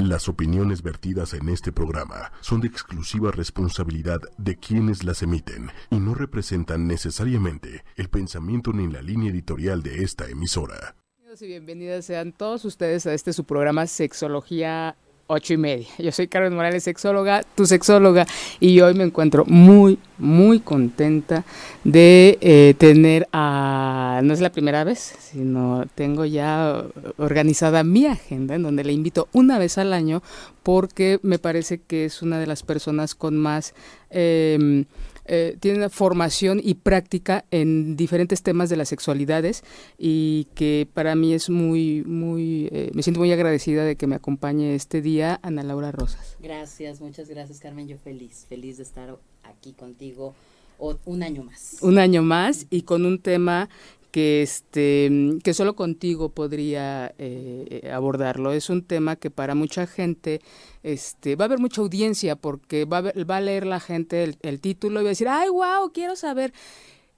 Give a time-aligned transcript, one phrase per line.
[0.00, 6.00] Las opiniones vertidas en este programa son de exclusiva responsabilidad de quienes las emiten y
[6.00, 10.96] no representan necesariamente el pensamiento ni la línea editorial de esta emisora.
[11.18, 14.96] Bienvenidos y bienvenidas sean todos ustedes a este su programa Sexología
[15.30, 15.86] ocho y media.
[15.98, 18.26] Yo soy Carmen Morales, sexóloga, tu sexóloga,
[18.58, 21.44] y hoy me encuentro muy, muy contenta
[21.84, 26.84] de eh, tener a, no es la primera vez, sino tengo ya
[27.16, 30.20] organizada mi agenda en donde le invito una vez al año
[30.64, 33.74] porque me parece que es una de las personas con más...
[34.10, 34.84] Eh,
[35.32, 39.62] eh, tiene formación y práctica en diferentes temas de las sexualidades
[39.96, 44.16] y que para mí es muy, muy, eh, me siento muy agradecida de que me
[44.16, 46.36] acompañe este día Ana Laura Rosas.
[46.40, 50.34] Gracias, muchas gracias Carmen, yo feliz, feliz de estar aquí contigo
[51.04, 51.76] un año más.
[51.80, 53.68] Un año más y con un tema
[54.10, 60.40] que este que solo contigo podría eh, abordarlo es un tema que para mucha gente
[60.82, 64.60] este va a haber mucha audiencia porque va a, va a leer la gente el,
[64.60, 66.52] título y va a decir ay wow quiero saber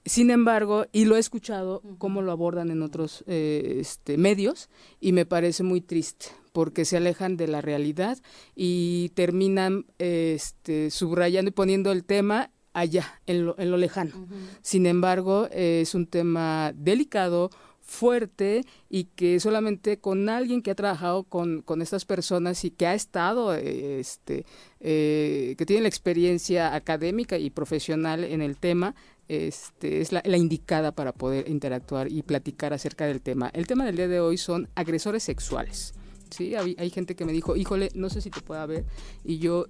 [0.05, 5.11] sin embargo y lo he escuchado cómo lo abordan en otros eh, este, medios y
[5.13, 8.19] me parece muy triste porque se alejan de la realidad
[8.55, 14.27] y terminan este, subrayando y poniendo el tema allá, en lo, en lo lejano.
[14.61, 17.49] Sin embargo, es un tema delicado,
[17.93, 22.87] fuerte y que solamente con alguien que ha trabajado con, con estas personas y que
[22.87, 24.45] ha estado, eh, este,
[24.79, 28.95] eh, que tiene la experiencia académica y profesional en el tema,
[29.27, 33.49] este, es la, indicada para poder interactuar y platicar acerca del tema.
[33.53, 35.93] El tema del día de hoy son agresores sexuales.
[36.31, 38.85] Sí, hay gente que me dijo, híjole, no sé si te pueda ver,
[39.23, 39.67] y yo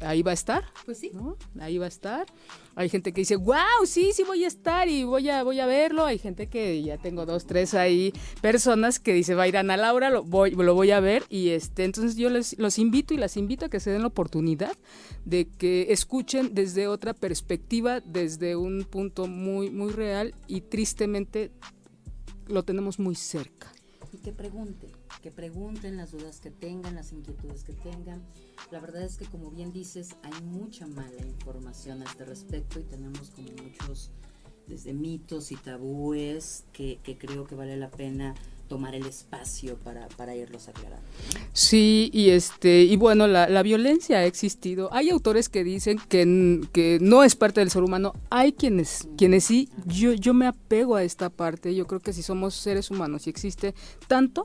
[0.00, 0.64] ahí va a estar.
[0.84, 1.12] Pues sí.
[1.60, 2.26] Ahí va a estar.
[2.74, 5.66] Hay gente que dice, wow, sí, sí voy a estar y voy a, voy a
[5.66, 6.04] verlo.
[6.04, 9.76] Hay gente que ya tengo dos, tres ahí personas que dice, va a ir Ana
[9.76, 11.24] Laura, lo voy, lo voy a ver.
[11.28, 14.08] Y este, entonces yo les, los invito y las invito a que se den la
[14.08, 14.76] oportunidad
[15.24, 21.50] de que escuchen desde otra perspectiva, desde un punto muy, muy real y tristemente
[22.46, 23.72] lo tenemos muy cerca.
[24.12, 24.90] Y que pregunten,
[25.20, 28.22] que pregunten las dudas que tengan, las inquietudes que tengan
[28.70, 32.82] la verdad es que como bien dices, hay mucha mala información a este respecto y
[32.82, 34.10] tenemos como muchos
[34.66, 38.34] desde mitos y tabúes que, creo que vale la pena
[38.68, 41.06] tomar el espacio para, para irlos aclarando.
[41.54, 44.90] Sí, y este, y bueno, la, la, violencia ha existido.
[44.92, 48.12] Hay autores que dicen que, que no es parte del ser humano.
[48.28, 49.70] Hay quienes, quienes sí.
[49.86, 51.74] Yo, yo me apego a esta parte.
[51.74, 53.74] Yo creo que si somos seres humanos y existe
[54.06, 54.42] tanto,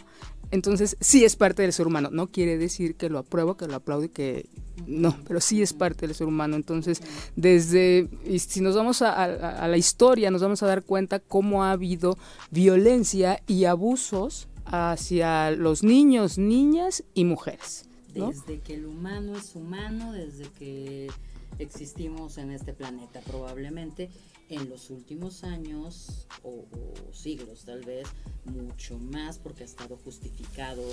[0.53, 2.09] entonces, sí es parte del ser humano.
[2.11, 4.45] No quiere decir que lo apruebo, que lo aplaude, que
[4.85, 6.55] no, pero sí es parte del ser humano.
[6.55, 7.01] Entonces,
[7.35, 11.71] desde, y si nos vamos a, la historia, nos vamos a dar cuenta cómo ha
[11.71, 12.19] habido
[12.51, 17.85] violencia y abusos hacia los niños, niñas y mujeres.
[18.13, 21.09] Desde que el humano es humano, desde que
[21.57, 24.11] existimos en este planeta probablemente
[24.49, 26.65] en los últimos años o,
[27.11, 28.07] siglos tal vez
[28.45, 30.83] mucho más porque ha estado justificado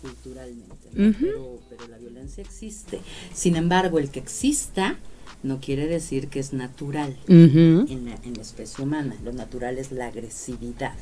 [0.00, 3.00] culturalmente pero, pero la violencia existe.
[3.34, 4.98] Sin embargo el que exista
[5.42, 9.16] no quiere decir que es natural en, la, en, la, especie humana.
[9.24, 10.94] Lo natural es la agresividad.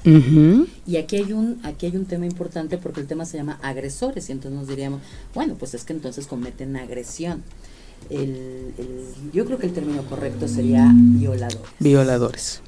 [0.87, 4.28] Y aquí hay un aquí hay un tema importante porque el tema se llama agresores
[4.28, 5.00] y entonces nos diríamos,
[5.34, 7.43] bueno, pues es que entonces cometen agresión
[8.11, 8.73] el,
[9.33, 11.71] yo creo que el término correcto sería violadores.
[11.79, 12.63] Violadores.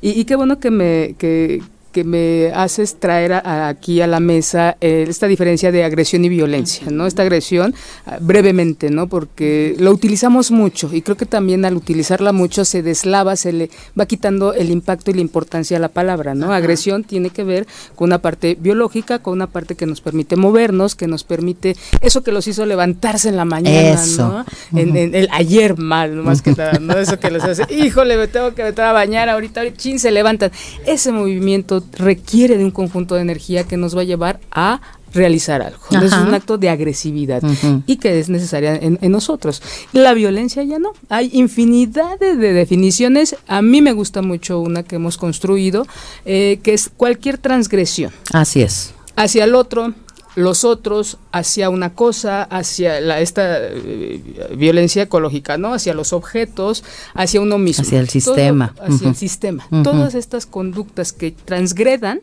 [0.00, 4.76] y, y, qué bueno que me, que, que me haces traer aquí a la mesa
[4.80, 7.06] eh, esta diferencia de agresión y violencia, ¿no?
[7.06, 7.74] Esta agresión
[8.06, 9.06] ah, brevemente, ¿no?
[9.06, 13.70] Porque lo utilizamos mucho y creo que también al utilizarla mucho se deslava, se le
[13.98, 16.52] va quitando el impacto y la importancia a la palabra, ¿no?
[16.52, 20.94] Agresión tiene que ver con una parte biológica, con una parte que nos permite movernos,
[20.94, 24.44] que nos permite eso que los hizo levantarse en la mañana, ¿no?
[24.74, 26.96] En, el ayer mal, más que nada, ¿no?
[26.96, 30.10] Eso que les hace, híjole, me tengo que meter a bañar ahorita, ahorita, chin, se
[30.10, 30.50] levantan.
[30.86, 34.80] Ese movimiento requiere de un conjunto de energía que nos va a llevar a
[35.14, 35.78] realizar algo.
[35.90, 37.42] Es un acto de agresividad
[37.86, 39.62] y que es necesaria en, nosotros.
[39.92, 40.92] La violencia ya no.
[41.08, 43.36] Hay infinidad de, definiciones.
[43.46, 45.86] A mí me gusta mucho una que hemos construido,
[46.24, 48.12] eh, que es cualquier transgresión.
[48.32, 48.94] Así es.
[49.16, 49.94] Hacia el otro,
[50.34, 54.20] los otros hacia una cosa, hacia la, esta eh,
[54.56, 55.74] violencia ecológica, ¿no?
[55.74, 56.84] Hacia los objetos,
[57.14, 57.82] hacia uno mismo.
[57.82, 58.74] Hacia el sistema.
[58.80, 59.66] hacia el sistema.
[59.82, 62.20] Todas estas conductas que transgredan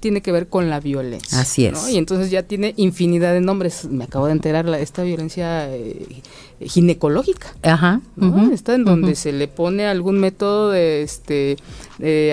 [0.00, 1.40] tiene que ver con la violencia.
[1.40, 1.88] Así es.
[1.88, 3.86] Y entonces ya tiene infinidad de nombres.
[3.86, 6.22] Me acabo de enterar, la, esta violencia eh,
[6.60, 7.54] ginecológica.
[7.62, 8.00] Ajá.
[8.52, 11.56] Está en donde se le pone algún método de este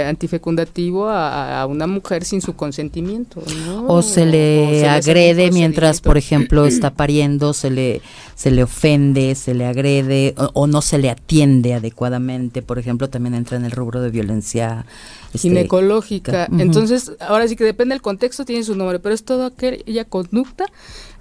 [0.06, 3.44] antifecundativo a, una mujer sin su consentimiento.
[3.88, 8.02] O se le agrede mientras, por ejemplo, está pariendo, se le,
[8.36, 12.62] se le ofende, se le agrede o, no se le atiende adecuadamente.
[12.62, 14.86] Por ejemplo, también entra en el rubro de violencia
[15.36, 16.48] este, ginecológica.
[16.58, 20.66] Entonces, ahora sí que depende del contexto, tiene su nombre, pero es todo aquella conducta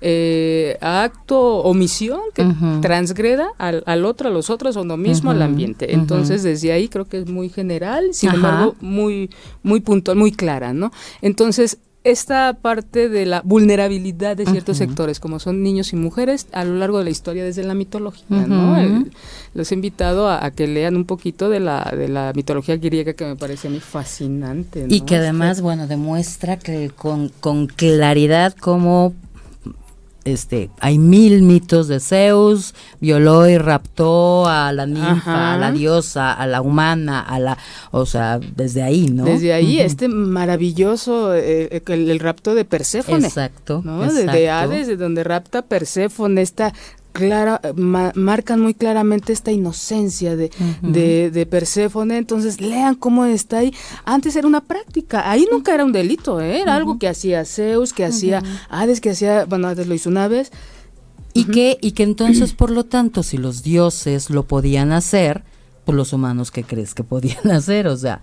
[0.00, 2.46] eh, acto, omisión que
[2.82, 5.94] transgreda al, al, otro, a los otros o no mismo al ambiente.
[5.94, 9.30] Entonces, desde ahí creo que es muy general, sin embargo, muy,
[9.62, 10.92] muy puntual, muy clara, ¿no?
[11.22, 16.62] Entonces, esta parte de la vulnerabilidad de ciertos sectores, como son niños y mujeres, a
[16.64, 18.76] lo largo de la historia desde la mitología, ¿no?
[19.54, 23.24] los he invitado a, que lean un poquito de la, de la mitología griega que
[23.24, 24.86] me parece a mí fascinante.
[24.88, 29.14] Y que además, bueno, demuestra que con, con claridad cómo
[30.24, 36.32] este, hay mil mitos de Zeus, violó y raptó a la ninfa, a la diosa,
[36.32, 37.58] a la humana, a la,
[37.90, 39.24] o sea, desde ahí, ¿no?
[39.24, 43.26] Desde ahí, este maravilloso, eh, el, rapto de Perséfone.
[43.26, 43.82] Exacto.
[43.84, 44.10] ¿no?
[44.12, 46.72] De Hades, de donde rapta Perséfone, esta
[47.14, 50.50] clara, marcan muy claramente esta inocencia de,
[50.82, 53.72] de, Perséfone, entonces lean cómo está ahí.
[54.04, 56.60] Antes era una práctica, ahí nunca era un delito, ¿eh?
[56.60, 60.26] era algo que hacía Zeus, que hacía Hades, que hacía, bueno, Hades lo hizo una
[60.26, 60.50] vez.
[61.34, 65.44] Y, que, y que entonces, por lo tanto, si los dioses lo podían hacer,
[65.84, 67.86] pues los humanos, ¿qué crees que podían hacer?
[67.86, 68.22] O sea,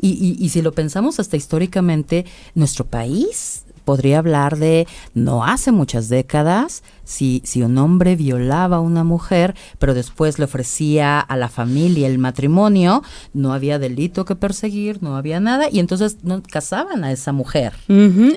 [0.00, 5.72] y, y, y si lo pensamos hasta históricamente, nuestro país podría hablar de no hace
[5.72, 11.36] muchas décadas, si, si un hombre violaba a una mujer, pero después le ofrecía a
[11.36, 13.02] la familia el matrimonio,
[13.34, 17.74] no había delito que perseguir, no había nada, y entonces no casaban a esa mujer.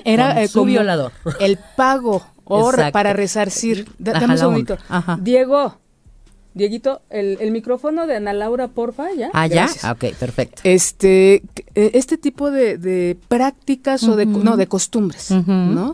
[0.04, 1.14] Era eh, su violador.
[1.40, 2.22] El pago
[2.92, 3.88] para resarcir.
[3.98, 4.78] Dame un segundito.
[5.22, 5.80] Diego.
[6.54, 9.30] Dieguito, el, el, micrófono de Ana Laura, porfa, ¿ya?
[9.34, 9.68] Ah, ya.
[9.84, 10.62] Ah, ok, perfecto.
[10.64, 11.44] Este,
[11.76, 15.94] e, este tipo de, de prácticas o de, no, de costumbres, ¿no?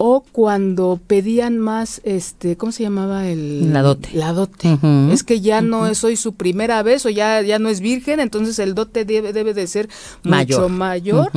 [0.00, 3.72] O cuando pedían más, este, ¿cómo se llamaba el?
[3.72, 4.10] La dote.
[4.12, 4.78] La dote.
[5.10, 8.20] Es que ya no es hoy su primera vez o ya, ya no es virgen,
[8.20, 9.88] entonces el dote debe, debe de ser
[10.22, 11.32] mucho mayor,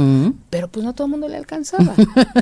[0.52, 1.96] pero pues no todo el mundo le alcanzaba.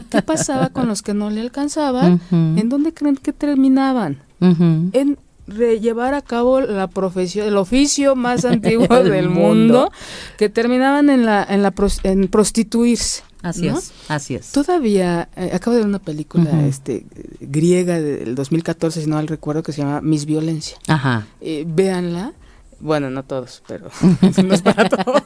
[0.09, 2.19] ¿Qué pasaba con los que no le alcanzaban?
[2.31, 4.21] ¿En dónde creen que terminaban?
[4.41, 5.17] En
[5.57, 9.89] llevar a cabo la profesión, el oficio más antiguo del mundo,
[10.37, 11.73] que terminaban en la en la
[12.03, 13.23] en prostituirse.
[13.41, 14.51] Así es, así es.
[14.51, 17.05] Todavía eh, acabo de ver una película este
[17.39, 20.77] griega del 2014, si no mal recuerdo, que se llama Mis Violencia.
[20.87, 21.27] Ajá.
[21.39, 22.33] Eh, véanla.
[22.81, 23.89] Bueno, no todos, pero
[24.45, 25.21] no es para todos.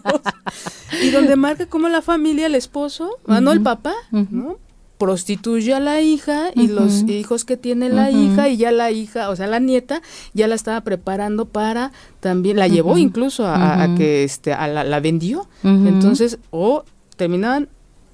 [1.04, 4.58] y donde marca como la familia, el esposo, ah, no el papá, ¿no?
[5.04, 9.30] prostituye a la hija y los hijos que tiene la hija y ya la hija,
[9.30, 10.02] o sea, la nieta
[10.34, 15.50] ya la estaba preparando para también la llevó incluso a, que este a la, vendió.
[15.64, 16.86] Entonces, o
[17.18, 17.68] terminaban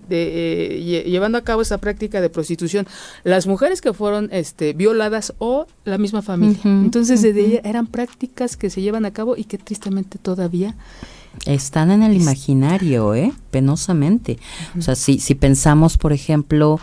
[0.09, 2.87] de, eh, llevando a cabo esa práctica de prostitución
[3.23, 6.59] las mujeres que fueron este violadas o la misma familia.
[6.63, 10.75] Entonces, desde eran prácticas que se llevan a cabo y que tristemente todavía
[11.45, 13.31] están en el imaginario, ¿eh?
[13.51, 14.39] Penosamente.
[14.77, 16.79] O sea, si, si pensamos, por ejemplo,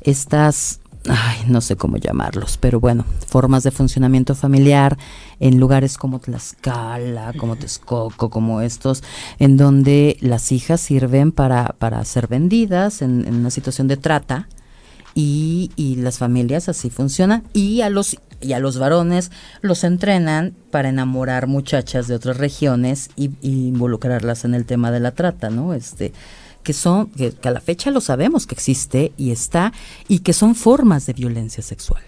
[0.00, 4.98] estas, ay, no sé cómo llamarlos, pero bueno, formas de funcionamiento familiar
[5.40, 9.02] en lugares como Tlaxcala, como Texcoco, como estos,
[9.38, 14.48] en donde las hijas sirven para, para ser vendidas en, en una situación de trata.
[15.14, 19.30] Y, y, las familias así funcionan y a los y a los varones
[19.60, 25.12] los entrenan para enamorar muchachas de otras regiones y, involucrarlas en el tema de la
[25.12, 25.74] trata, ¿no?
[25.74, 26.12] Este
[26.62, 29.72] que son que, a la fecha lo sabemos que existe y está
[30.08, 32.02] y que son formas de violencia sexual.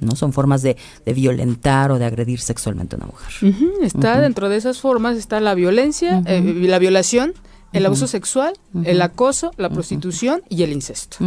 [0.00, 0.16] ¿no?
[0.16, 3.54] Son formas de, violentar o de agredir sexualmente a una mujer.
[3.82, 7.34] Está dentro de esas formas, está la violencia, eh, la violación,
[7.72, 11.18] el abuso sexual, el acoso, la prostitución y el incesto.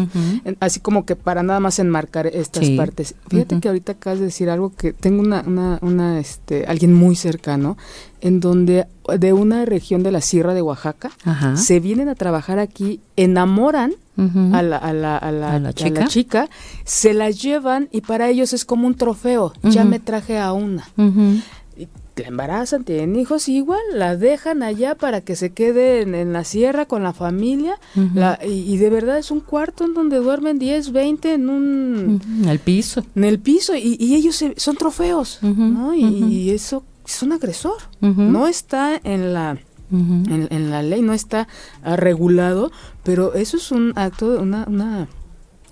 [0.59, 3.15] Así como que para nada más enmarcar estas partes.
[3.29, 7.15] Fíjate que ahorita acabas de decir algo que tengo una, una, una, este, alguien muy
[7.15, 7.77] cercano,
[8.21, 8.87] en donde
[9.19, 11.11] de una región de la Sierra de Oaxaca
[11.55, 16.49] se vienen a trabajar aquí, enamoran a, la, a, la, a, la, chica?
[16.85, 19.53] se la llevan y para ellos es como un trofeo.
[19.63, 20.87] Ya me traje a una
[22.21, 26.85] la embarazan, tienen hijos, igual la dejan allá para que se quede en, la sierra
[26.85, 27.77] con la familia.
[28.45, 32.21] y, de verdad es un cuarto en donde duermen 10, 20 en un...
[32.43, 33.03] En el piso.
[33.15, 33.75] En el piso.
[33.75, 35.93] Y, ellos son trofeos, ¿no?
[35.93, 37.77] Y, eso es un agresor.
[37.99, 39.57] No está en la
[39.91, 41.47] en, la ley, no está
[41.83, 42.71] regulado,
[43.03, 45.07] pero eso es un acto, una, una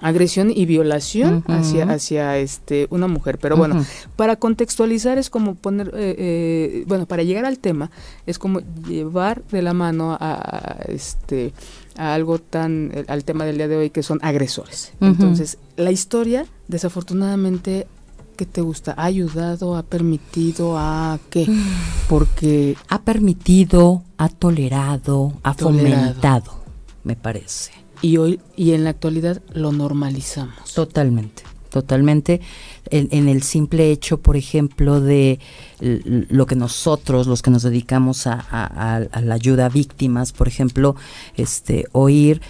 [0.03, 3.83] agresión y violación hacia hacia este una mujer pero bueno
[4.15, 7.89] para contextualizar es como poner eh, eh, bueno para llegar al tema
[8.25, 11.53] es como llevar de la mano a, este
[11.98, 16.45] a algo tan al tema del día de hoy que son agresores entonces la historia
[16.67, 17.88] desafortunadamente
[18.36, 18.95] ¿Qué te gusta?
[18.98, 19.75] ¿Ha ayudado?
[19.75, 20.75] ¿Ha permitido?
[20.75, 21.48] ¿A qué?
[22.10, 22.75] Porque...
[22.89, 26.63] Ha permitido, ha tolerado, ha fomentado,
[27.03, 27.83] me parece.
[28.03, 30.74] Y hoy, y en la actualidad, lo normalizamos.
[30.74, 32.41] Totalmente, totalmente.
[32.89, 35.39] En, el simple hecho, por ejemplo, de
[35.79, 40.98] lo que nosotros, los que nos dedicamos a, la ayuda a víctimas, por ejemplo,
[41.38, 42.41] este, oír,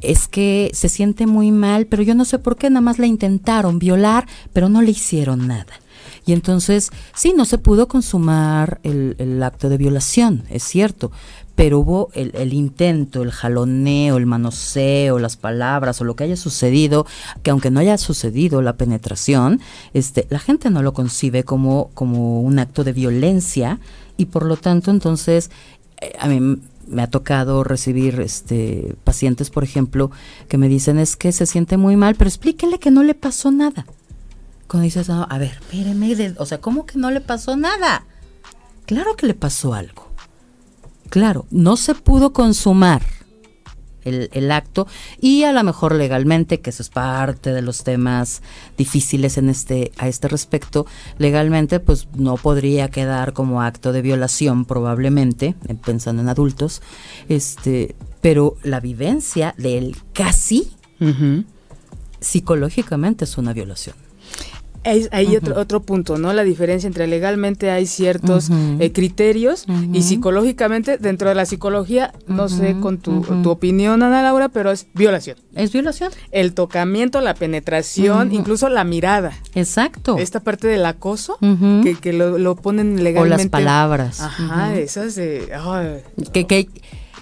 [0.00, 3.06] es que se siente muy mal, pero yo no sé por qué, nada más la
[3.06, 5.74] intentaron violar, pero no le hicieron nada.
[6.26, 11.12] Y entonces, sí, no se pudo consumar el, acto de violación, es cierto,
[11.54, 17.06] pero hubo el, intento, el jaloneo, el manoseo, las palabras o lo que haya sucedido,
[17.42, 19.60] que aunque no haya sucedido la penetración,
[19.92, 23.78] este, la gente no lo concibe como, como un acto de violencia
[24.16, 25.50] y por lo tanto entonces
[26.00, 30.10] eh, a mí me ha tocado recibir este pacientes, por ejemplo,
[30.48, 33.50] que me dicen es que se siente muy mal, pero explíquele que no le pasó
[33.50, 33.86] nada.
[34.66, 38.04] Cuando dices, a ver, espéreme, o sea, ¿cómo que no le pasó nada?
[38.86, 40.03] Claro que le pasó algo.
[41.14, 43.00] Claro, no se pudo consumar
[44.02, 44.88] el, acto
[45.20, 48.42] y a lo mejor legalmente, que eso es parte de los temas
[48.76, 50.86] difíciles en este, a este respecto,
[51.18, 55.54] legalmente pues no podría quedar como acto de violación probablemente,
[55.84, 56.82] pensando en adultos,
[57.28, 60.72] este, pero la vivencia del casi
[62.18, 64.03] psicológicamente es una violación.
[64.84, 66.32] Hay, otro, otro punto, ¿no?
[66.32, 72.48] La diferencia entre legalmente hay ciertos eh, criterios y psicológicamente, dentro de la psicología, no
[72.48, 75.38] sé con tu, tu, opinión, Ana Laura, pero es violación.
[75.54, 76.12] ¿Es violación?
[76.32, 79.32] El tocamiento, la penetración, incluso la mirada.
[79.54, 80.18] Exacto.
[80.18, 83.34] Esta parte del acoso, que, que lo, lo, ponen legalmente.
[83.34, 84.20] O las palabras.
[84.20, 85.50] Ajá, esas de...
[86.32, 86.68] que, que,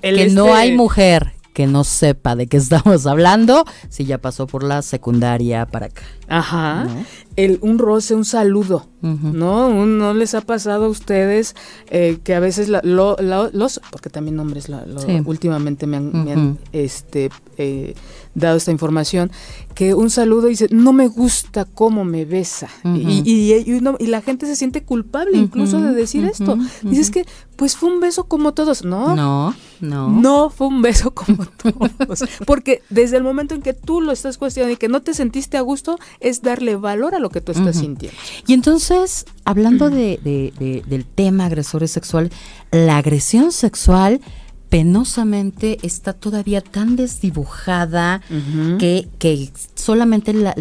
[0.03, 4.47] que no este hay mujer que no sepa de qué estamos hablando si ya pasó
[4.47, 6.03] por la secundaria para acá.
[6.29, 6.87] Ajá.
[7.37, 9.87] El, un roce, un saludo, ¿no?
[9.87, 11.57] ¿No les ha pasado a ustedes
[11.91, 14.79] eh, que a veces los, porque también hombres lo,
[15.25, 17.95] últimamente me han, este, eh,
[18.35, 19.31] dado esta información,
[19.75, 22.69] que un saludo dice, no me gusta cómo me besa.
[22.85, 26.59] y, y, la gente se siente culpable incluso de decir esto.
[26.83, 28.85] Dices que, pues fue un beso como todos.
[28.85, 30.09] No, no, no.
[30.09, 32.25] No fue un beso como todos.
[32.47, 35.57] Porque desde el momento en que tú lo estás cuestionando y que no te sentiste
[35.57, 38.19] a gusto, es darle valor a lo que tú estás sintiendo.
[38.47, 42.31] Y entonces, hablando de, del tema agresores sexual,
[42.71, 44.21] la agresión sexual
[44.69, 48.23] penosamente está todavía tan desdibujada
[48.79, 50.55] que, que, solamente la,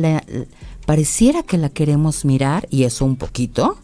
[0.85, 3.77] pareciera que la queremos mirar, y eso un poquito,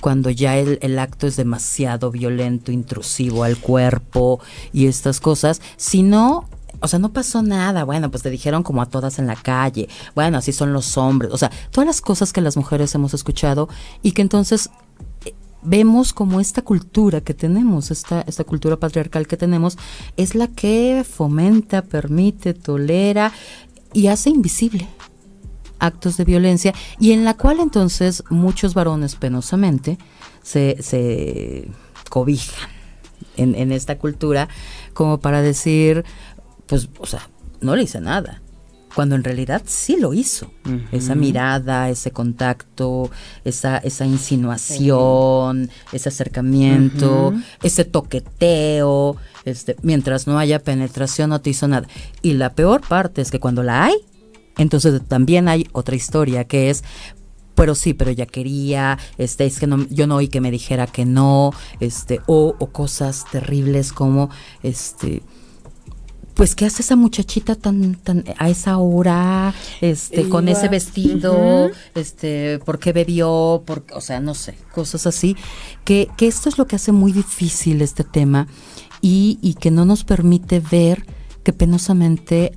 [0.00, 4.40] cuando ya el, el, acto es demasiado violento, intrusivo al cuerpo
[4.72, 6.48] y estas cosas, sino
[6.80, 9.88] o sea, no pasó nada, bueno, pues te dijeron como a todas en la calle,
[10.14, 13.68] bueno, así son los hombres, o sea, todas las cosas que las mujeres hemos escuchado
[14.02, 14.70] y que entonces
[15.62, 19.76] vemos como esta cultura que tenemos, esta, esta cultura patriarcal que tenemos,
[20.16, 23.32] es la que fomenta, permite, tolera
[23.92, 24.88] y hace invisible
[25.78, 29.98] actos de violencia y en la cual entonces muchos varones penosamente
[30.42, 31.68] se, se
[32.10, 32.68] cobijan
[33.36, 34.48] en, en esta cultura
[34.92, 36.04] como para decir,
[36.70, 37.28] pues, o sea,
[37.60, 38.40] no le hice nada
[38.94, 40.52] cuando en realidad sí lo hizo.
[40.92, 43.10] Esa mirada, ese contacto,
[43.44, 51.68] esa, esa insinuación, ese acercamiento, ese toqueteo, este, mientras no haya penetración no te hizo
[51.68, 51.86] nada.
[52.22, 53.94] Y la peor parte es que cuando la hay,
[54.58, 56.84] entonces también hay otra historia que es
[57.54, 60.86] pero sí, pero ya quería, este, es que no, yo no oí que me dijera
[60.86, 64.30] que no, este, o, o cosas terribles como,
[64.62, 65.22] este,
[66.40, 72.58] pues qué hace esa muchachita tan tan a esa hora este con ese vestido este
[72.60, 75.36] por qué bebió por, o sea no sé cosas así
[75.84, 78.48] que, que esto es lo que hace muy difícil este tema
[79.02, 81.04] y, y que no nos permite ver
[81.42, 82.52] que penosamente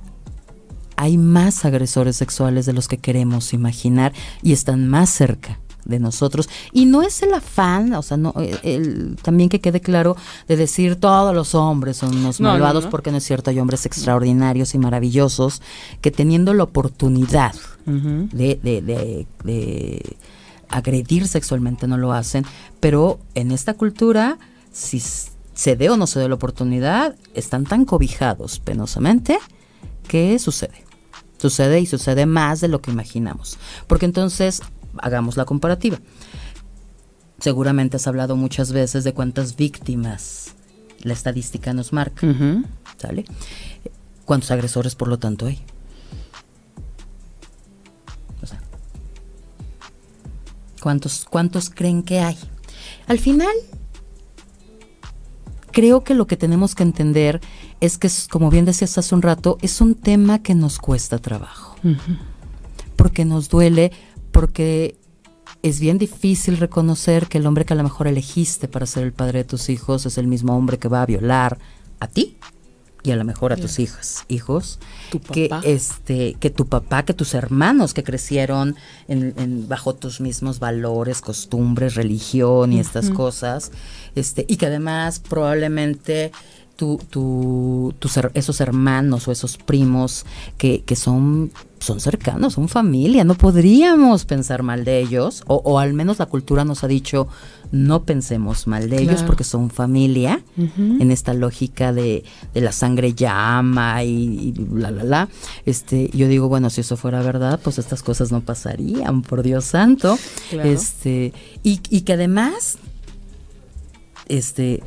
[0.96, 6.48] hay más agresores sexuales de los que queremos imaginar y están más cerca de nosotros.
[6.72, 10.16] Y no es el afán, o sea, no, eh, el, también que quede claro
[10.48, 14.74] de decir todos los hombres son unos malvados, porque no es cierto, hay hombres extraordinarios
[14.74, 15.62] y maravillosos
[16.00, 17.54] que teniendo la oportunidad
[17.86, 20.16] de, de, de, de,
[20.70, 22.44] agredir sexualmente no lo hacen,
[22.80, 24.38] pero en esta cultura,
[24.72, 29.38] si se dé o no se dé la oportunidad, están tan cobijados penosamente
[30.08, 30.84] que sucede.
[31.38, 33.58] Sucede y sucede más de lo que imaginamos.
[33.86, 34.62] Porque entonces,
[34.98, 35.98] hagamos la comparativa.
[37.38, 40.54] Seguramente has hablado muchas veces de cuántas víctimas
[41.02, 42.26] la estadística nos marca.
[42.96, 43.24] ¿Sale?
[44.24, 45.62] ¿Cuántos agresores, por lo tanto, hay?
[48.42, 48.60] O sea,
[50.80, 52.38] ¿cuántos, ¿cuántos creen que hay?
[53.06, 53.54] Al final,
[55.72, 57.40] creo que lo que tenemos que entender
[57.80, 61.76] es que, como bien decías hace un rato, es un tema que nos cuesta trabajo.
[62.96, 63.92] Porque nos duele,
[64.34, 64.96] porque
[65.62, 69.12] es bien difícil reconocer que el hombre que a lo mejor elegiste para ser el
[69.12, 71.58] padre de tus hijos es el mismo hombre que va a violar
[72.00, 72.36] a ti
[73.04, 74.78] y a lo mejor a tus hijas, hijos,
[75.30, 78.76] que este, que tu papá, que tus hermanos que crecieron
[79.08, 83.72] en, bajo tus mismos valores, costumbres, religión y estas cosas,
[84.14, 86.32] este, y que además probablemente
[86.76, 90.26] tu, tu, tus, esos hermanos o esos primos
[90.58, 95.94] que, que son, son cercanos, son familia, no podríamos pensar mal de ellos, o, al
[95.94, 97.28] menos la cultura nos ha dicho
[97.70, 103.14] no pensemos mal de ellos porque son familia, en esta lógica de, de, la sangre
[103.14, 105.28] llama y, la la la.
[105.66, 109.64] Este, yo digo, bueno, si eso fuera verdad, pues estas cosas no pasarían, por Dios
[109.64, 110.16] santo.
[110.52, 111.32] Este,
[111.64, 112.78] y, y que además,
[114.28, 114.80] este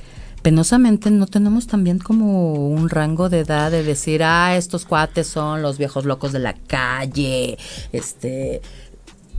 [0.48, 5.62] penosamente no tenemos también como un rango de edad de decir, ah, estos cuates son
[5.62, 7.58] los viejos locos de la calle,
[7.92, 8.62] este,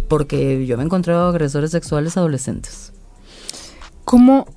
[0.06, 2.92] porque yo me he encontrado agresores sexuales adolescentes.
[4.04, 4.48] ¿Cómo,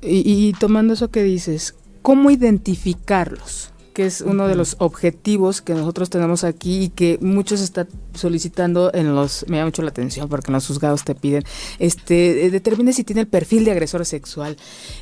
[0.00, 3.72] y, y tomando eso que dices, cómo identificarlos?
[3.96, 8.90] Que es uno de los objetivos que nosotros tenemos aquí y que muchos están solicitando
[8.92, 11.44] en los, me da mucho la atención porque en los juzgados te piden,
[11.78, 14.58] este, eh, determine si tiene el perfil de agresor sexual.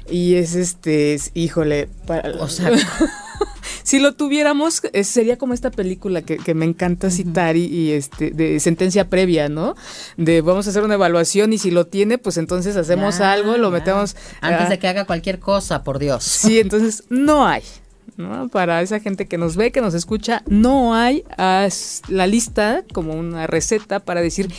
[0.09, 2.71] Y es este, híjole, para, o sea,
[3.83, 9.11] si lo tuviéramos, sería como esta película que, me encanta citar y, este de sentencia
[9.11, 9.75] previa, ¿no?
[10.17, 13.73] De vamos a hacer una evaluación y si lo tiene, pues entonces hacemos algo, lo
[13.73, 14.15] metemos.
[14.41, 16.23] Antes de que haga cualquier cosa, por Dios.
[16.23, 17.65] Sí, entonces no hay.
[18.53, 21.25] Para esa gente que nos ve, que nos escucha, no hay
[22.09, 24.53] la lista como una receta para decir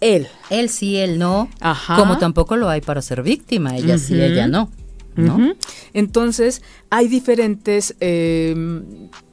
[0.00, 0.28] él.
[0.50, 1.48] Él sí, él no.
[1.94, 4.70] Como tampoco lo hay para ser víctima, ella sí, ella no.
[5.16, 5.54] ¿no?
[5.94, 8.84] Entonces, hay diferentes em,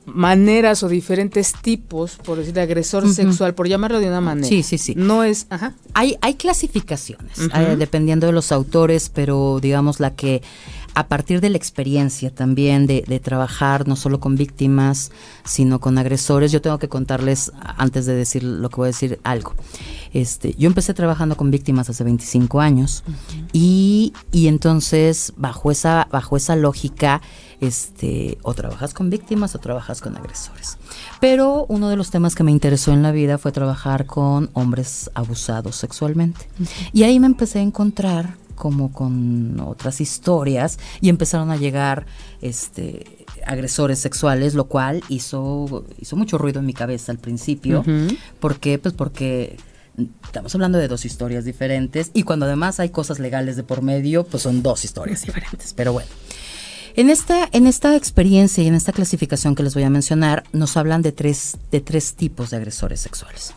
[0.05, 4.47] maneras o diferentes tipos, por decir, de agresor sexual, por llamarlo de una manera.
[4.47, 4.93] Sí, sí, sí.
[4.95, 5.73] No es, ajá.
[5.93, 10.41] Hay, hay clasificaciones, eh, dependiendo de los autores, pero digamos la que
[10.95, 15.11] a partir de la experiencia también de, trabajar no solo con víctimas,
[15.45, 19.19] sino con agresores, yo tengo que contarles, antes de decir lo que voy a decir,
[19.23, 19.53] algo.
[20.13, 23.03] Este, yo empecé trabajando con víctimas hace 25 años
[23.51, 27.21] y, y, entonces bajo esa, bajo esa lógica,
[27.61, 30.77] este, o trabajas con víctimas o trabajas con agresores.
[31.19, 35.09] Pero uno de los temas que me interesó en la vida fue trabajar con hombres
[35.13, 36.47] abusados sexualmente.
[36.91, 42.05] Y ahí me empecé a encontrar como con otras historias y empezaron a llegar
[42.41, 47.83] este agresores sexuales, lo cual hizo hizo mucho ruido en mi cabeza al principio.
[48.39, 48.79] ¿Por qué?
[48.79, 49.57] Pues porque
[50.23, 54.23] estamos hablando de dos historias diferentes y cuando además hay cosas legales de por medio,
[54.23, 55.73] pues son dos historias diferentes.
[55.73, 56.07] Pero bueno,
[56.95, 60.77] en esta, en esta experiencia y en esta clasificación que les voy a mencionar, nos
[60.77, 63.53] hablan de tres, de tres tipos de agresores sexuales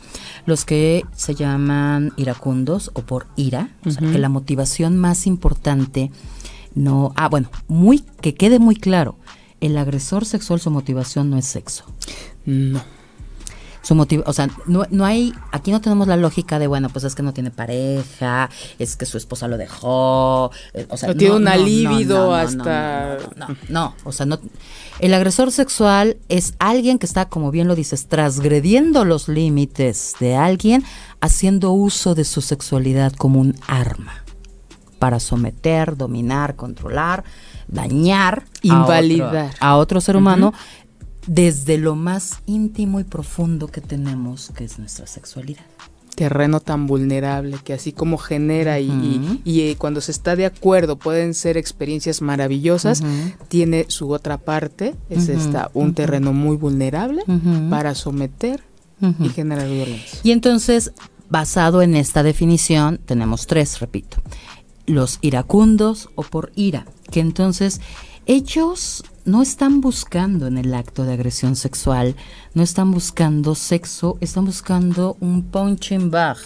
[0.47, 6.11] los que se llaman iracundos o por ira, o sea, que la motivación más importante
[6.75, 9.19] no, ah, bueno, muy que quede muy claro,
[9.61, 11.85] el agresor sexual su motivación no es sexo.
[12.45, 12.83] No.
[13.87, 17.05] Su motivo, o sea, no, no hay, aquí no tenemos la lógica de, bueno, pues
[17.05, 21.15] es que no tiene pareja, es que su esposa lo dejó, eh, o sea, no,
[21.15, 23.19] tiene un alíbido hasta...
[23.37, 24.41] No, no, o sea, no,
[24.99, 30.35] el agresor sexual es alguien que está, como bien lo dices, transgrediendo los límites de
[30.35, 30.83] alguien,
[31.21, 34.25] haciendo uso de su sexualidad como un arma
[34.99, 37.23] para someter, dominar, controlar,
[37.69, 39.55] dañar, invalidar.
[39.61, 40.53] a otro, ser humano
[41.27, 45.65] desde lo más íntimo y profundo que tenemos, que es nuestra sexualidad.
[46.15, 51.35] Terreno tan vulnerable que así como genera y, eh, cuando se está de acuerdo pueden
[51.35, 53.03] ser experiencias maravillosas,
[53.49, 57.23] tiene su otra parte, es esta, un terreno muy vulnerable
[57.69, 58.63] para someter
[59.21, 60.21] y generar violencia.
[60.23, 60.93] Y entonces,
[61.29, 64.17] basado en esta definición, tenemos tres, repito,
[64.87, 67.83] los iracundos o por ira, que entonces
[68.25, 72.15] ellos no están buscando en el acto de agresión sexual,
[72.55, 76.39] no están buscando sexo, están buscando un punching bag,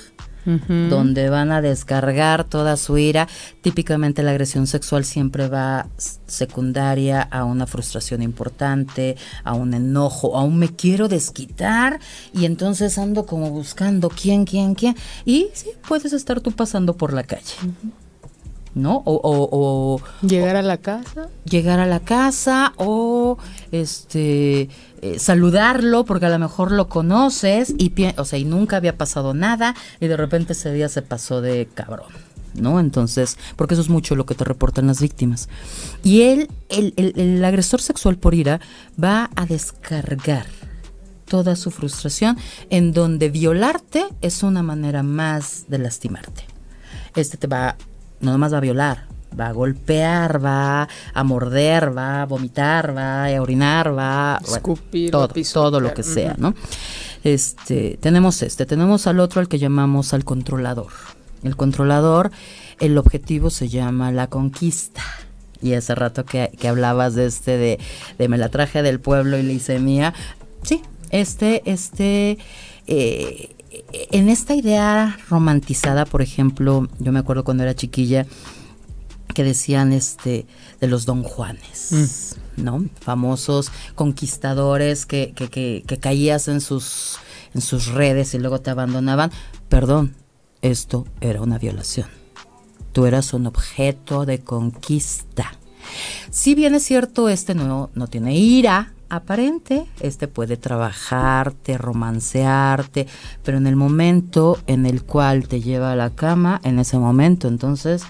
[0.45, 3.29] donde van a descargar toda su ira.
[3.61, 5.87] Típicamente la agresión sexual siempre va
[6.27, 12.01] secundaria a una frustración importante, a un enojo, a un me quiero desquitar
[12.33, 14.97] y entonces ando como buscando quién, quién, quién.
[15.27, 17.55] Y sí, puedes estar tú pasando por la calle.
[18.75, 19.03] ¿No?
[19.05, 21.29] O, llegar a la casa.
[21.45, 23.39] Llegar a la casa o
[23.73, 24.69] este
[25.03, 29.35] eh, saludarlo porque a lo mejor lo conoces y o sea, y nunca había pasado
[29.35, 32.13] nada y de repente ese día se pasó de cabrón.
[32.53, 32.81] ¿No?
[32.81, 35.49] Entonces, porque eso es mucho lo que te reportan las víctimas.
[36.03, 38.61] Y él, el, el agresor sexual por ira,
[39.03, 40.47] va a descargar
[41.27, 42.37] toda su frustración
[42.69, 46.45] en donde violarte es una manera más de lastimarte.
[47.15, 47.77] Este te va
[48.21, 49.07] no nomás va a violar,
[49.39, 55.11] va a golpear, va a morder, va a vomitar, va a orinar, va a escupir,
[55.11, 56.55] todo, todo lo que sea, ¿no?
[57.23, 60.93] Este, tenemos este, tenemos al otro al que llamamos al controlador.
[61.43, 62.31] El controlador,
[62.81, 65.03] el objetivo se llama la conquista.
[65.63, 67.79] Y hace rato que, hablabas de este, de,
[68.19, 70.15] de, me la traje del pueblo y le hice mía.
[70.63, 72.39] Sí, este, este,
[72.87, 73.51] eh,
[73.92, 78.26] en esta idea romantizada, por ejemplo, yo me acuerdo cuando era chiquilla
[79.35, 80.46] que decían este
[80.81, 82.62] de los Don Juanes, mm.
[82.62, 82.85] ¿no?
[83.00, 87.18] Famosos conquistadores que, que, que, que, caías en sus
[87.55, 89.31] en sus redes y luego te abandonaban.
[89.68, 90.14] Perdón,
[90.62, 92.09] esto era una violación.
[92.92, 95.53] Tú eras un objeto de conquista.
[96.31, 103.07] Si bien es cierto, este no, no tiene ira, aparente, este puede trabajarte, romancearte,
[103.44, 107.49] pero en el momento en el cual te lleva a la cama, en ese momento
[107.49, 108.03] entonces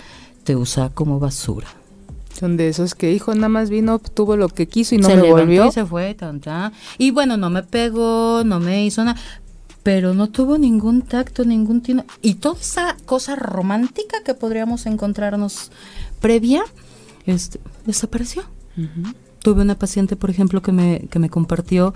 [0.44, 1.68] te usa como basura.
[2.38, 5.30] Son de esos que, hijo, nada más vino, tuvo lo que quiso y no me
[5.30, 5.66] volvió.
[5.66, 6.16] Y se fue,
[6.96, 9.20] Y bueno, no me pegó, no me hizo nada,
[9.82, 12.04] pero no tuvo ningún tacto, ningún tino.
[12.22, 15.70] Y toda esa cosa romántica que podríamos encontrarnos
[16.20, 16.62] previa,
[17.26, 18.44] este, desapareció.
[19.42, 21.94] Tuve una paciente, por ejemplo, que me, que me compartió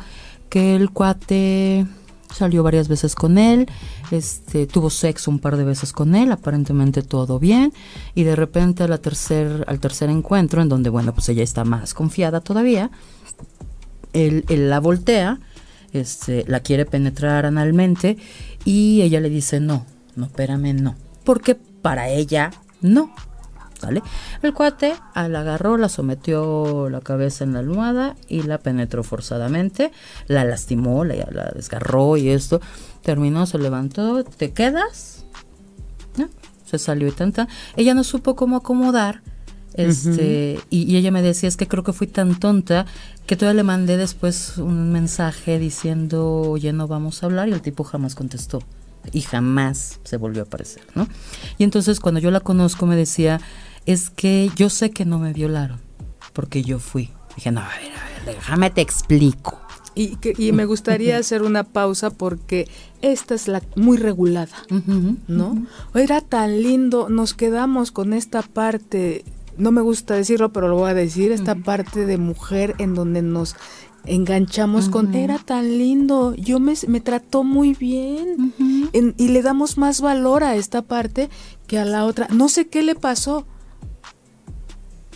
[0.49, 1.87] que el cuate
[2.35, 3.69] salió varias veces con él,
[4.11, 7.73] este, tuvo sexo un par de veces con él, aparentemente todo bien,
[8.15, 11.95] y de repente a tercer, al tercer encuentro, en donde, bueno, pues ella está más
[11.95, 12.91] confiada todavía,
[14.13, 15.39] él, él la voltea,
[15.93, 18.19] este, la quiere penetrar analmente,
[18.65, 23.15] y ella le dice, no, no, espérame, no, porque para ella, no,
[24.43, 29.93] el cuate la agarró, la sometió la cabeza en la almohada y la penetró forzadamente,
[30.27, 32.61] la lastimó, la, desgarró y esto.
[33.03, 35.25] Terminó, se levantó, ¿te quedas?
[36.65, 37.47] Se salió y tanta.
[37.77, 39.23] Ella no supo cómo acomodar.
[39.75, 42.87] Este, y, ella me decía, es que creo que fui tan tonta
[43.27, 47.61] que todavía le mandé después un mensaje diciendo, oye, no vamos a hablar, y el
[47.61, 48.61] tipo jamás contestó
[49.13, 51.07] y jamás se volvió a aparecer, ¿no?
[51.59, 53.41] Y entonces cuando yo la conozco me decía,
[53.87, 55.81] es que yo sé que no me violaron,
[56.33, 57.11] porque yo fui.
[57.37, 59.61] Dije, no, a ver, a ver, déjame te explico.
[59.97, 62.69] Y, y me gustaría hacer una pausa porque
[63.01, 64.57] esta es la muy regulada,
[65.29, 65.67] ¿no?
[65.95, 69.25] Era tan lindo, nos quedamos con esta parte,
[69.57, 73.23] no me gusta decirlo, pero lo voy a decir, esta parte de mujer en donde
[73.23, 73.55] nos
[74.05, 78.53] enganchamos con, era tan lindo, yo me, me trató muy bien,
[78.93, 81.31] y le damos más valor a esta parte
[81.69, 82.27] que a la otra.
[82.33, 83.47] No sé qué le pasó,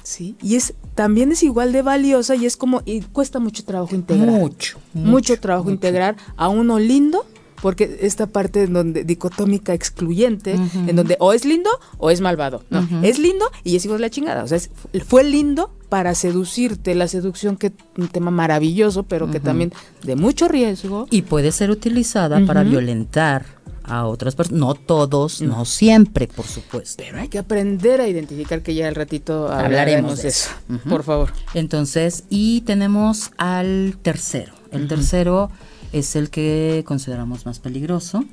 [0.08, 3.94] Sí, y es también es igual de valiosa y es como y cuesta mucho trabajo
[3.94, 4.30] integrar.
[4.30, 7.26] Mucho, mucho, trabajo integrar a uno lindo
[7.60, 11.68] porque esta parte en donde dicotómica excluyente, en donde o es lindo
[11.98, 12.64] o es malvado.
[12.70, 14.44] No, es lindo y es hijo de la chingada.
[14.44, 14.58] O sea,
[15.06, 20.16] fue lindo para seducirte, la seducción que es un tema maravilloso, pero que también de
[20.16, 21.06] mucho riesgo.
[21.10, 23.57] Y puede ser utilizada para violentar
[23.88, 24.60] a otras personas.
[24.60, 25.64] No todos, no.
[25.64, 27.02] siempre, por supuesto.
[27.04, 30.50] Pero hay que aprender a identificar que ya al ratito hablaremos, de eso.
[30.88, 31.32] Por favor.
[31.54, 34.52] Entonces, y tenemos al tercero.
[34.70, 35.50] El tercero
[35.92, 38.24] es el que consideramos más peligroso,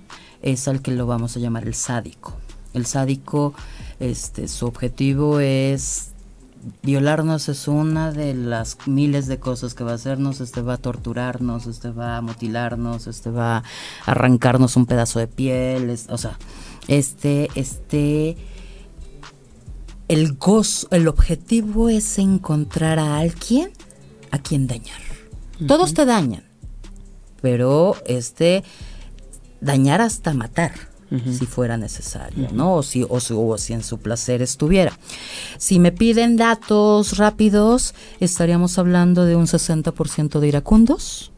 [0.42, 2.34] es al que lo vamos a llamar el sádico.
[2.74, 3.54] El sádico,
[4.00, 6.15] este, su objetivo es
[6.82, 10.78] violarnos es una de las miles de cosas que va a hacernos, este va a
[10.78, 13.64] torturarnos, este va a mutilarnos, este va a
[14.06, 16.38] arrancarnos un pedazo de piel, o sea,
[16.88, 18.38] este, este,
[20.08, 23.72] el gozo, el objetivo es encontrar a alguien
[24.32, 25.02] a quien dañar.
[25.68, 26.44] Todos te dañan,
[27.42, 28.64] pero este,
[29.62, 32.76] dañar hasta matar si fuera necesario, ¿no?
[32.76, 34.98] O si, o, si en su placer estuviera.
[35.58, 41.32] Si me piden datos rápidos, estaríamos hablando de un 60% de iracundos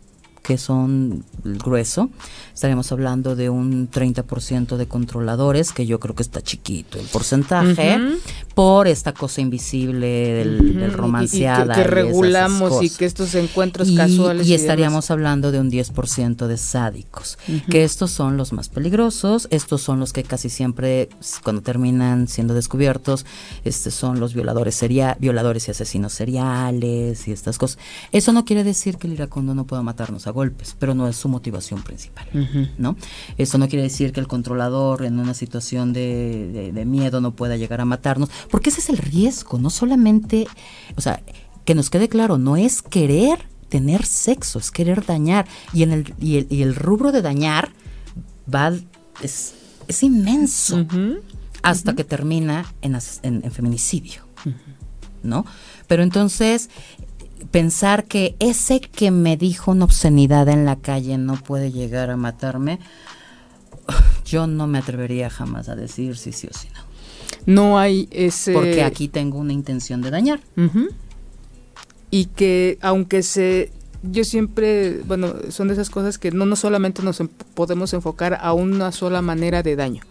[0.48, 2.10] que son grueso.
[2.54, 8.00] Estaríamos hablando de un 30% de controladores, que yo creo que está chiquito el porcentaje,
[8.58, 11.76] por esta cosa invisible del, romanceada.
[11.76, 14.48] Y, que, regulamos y, que estos encuentros casuales.
[14.48, 17.38] Y, estaríamos hablando de un 10% de sádicos,
[17.70, 21.08] que estos son los más peligrosos, estos son los que casi siempre,
[21.44, 23.28] cuando terminan siendo descubiertos,
[23.64, 27.78] este son los violadores seria, violadores y asesinos seriales y estas cosas.
[28.12, 31.16] Eso no quiere decir que el iracundo no pueda matarnos a golpes, pero no es
[31.16, 32.26] su motivación principal,
[32.80, 32.96] ¿no?
[33.38, 37.56] Eso no quiere decir que el controlador en una situación de, de, miedo no pueda
[37.56, 40.48] llegar a matarnos, porque ese es el riesgo, no solamente,
[40.96, 41.22] o sea,
[41.66, 45.48] que nos quede claro, no es querer tener sexo, es querer dañar.
[45.74, 47.72] Y, en el, y, el, y el rubro de dañar
[48.54, 48.74] va,
[49.22, 49.56] es,
[49.88, 50.86] es inmenso
[51.62, 54.22] hasta que termina en, en, feminicidio,
[55.24, 55.46] ¿no?
[55.88, 56.70] Pero entonces
[57.52, 62.18] pensar que ese que me dijo una obscenidad en la calle no puede llegar a
[62.18, 62.80] matarme,
[64.26, 66.87] yo no me atrevería jamás a decir sí, sí o sí no.
[67.48, 68.54] No hay ese...
[68.54, 70.42] Porque aquí tengo una intención de dañar.
[72.12, 73.72] Y que aunque se...
[74.04, 77.22] Yo siempre, bueno, son de esas cosas que no, no solamente nos
[77.56, 80.04] podemos enfocar a una sola manera de daño,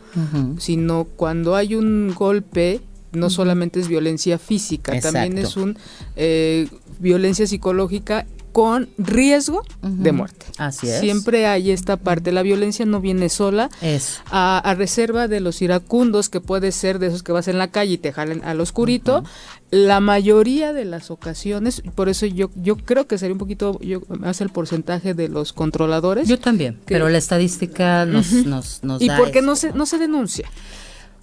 [0.58, 2.80] sino cuando hay un golpe
[3.12, 5.78] no solamente es violencia física, también es un
[6.16, 6.68] eh,
[6.98, 10.46] violencia psicológica con riesgo de muerte.
[10.56, 11.00] Así es.
[11.00, 12.32] Siempre hay esta parte.
[12.32, 13.68] La violencia no viene sola.
[13.82, 14.22] Es.
[14.30, 17.92] A, reserva de los iracundos, que puede ser de esos que vas en la calle
[17.92, 19.24] y te jalen al oscurito.
[19.70, 24.00] La mayoría de las ocasiones, por eso yo yo creo que sería un poquito yo,
[24.08, 26.26] más el porcentaje de los controladores.
[26.26, 29.98] Yo también, pero la estadística nos, nos, nos ¿Y por qué no se, no se
[29.98, 30.50] denuncia?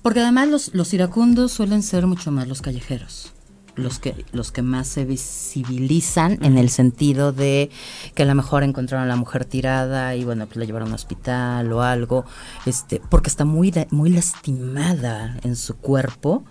[0.04, 3.34] Porque además los, los iracundos suelen ser mucho más los callejeros
[3.76, 7.70] los que los que más se visibilizan en el sentido de
[8.14, 10.92] que a lo mejor encontraron a la mujer tirada y bueno pues la llevaron a
[10.92, 12.26] un hospital o algo
[12.66, 16.44] este porque está muy muy lastimada en su cuerpo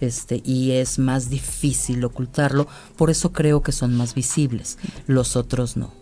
[0.00, 2.66] este y es más difícil ocultarlo.
[2.96, 4.78] Por eso creo que son más visibles.
[5.06, 5.92] Los otros no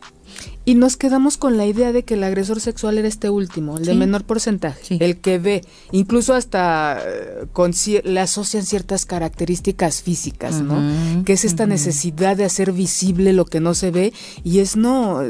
[0.64, 3.84] y nos quedamos con la idea de que el agresor sexual era este último, el
[3.84, 7.72] de menor porcentaje, el que ve, incluso hasta eh, con,
[8.04, 11.24] le asocian ciertas características físicas, ¿no?
[11.24, 14.12] Que es esta necesidad de hacer visible lo que no se ve
[14.44, 15.20] y es no,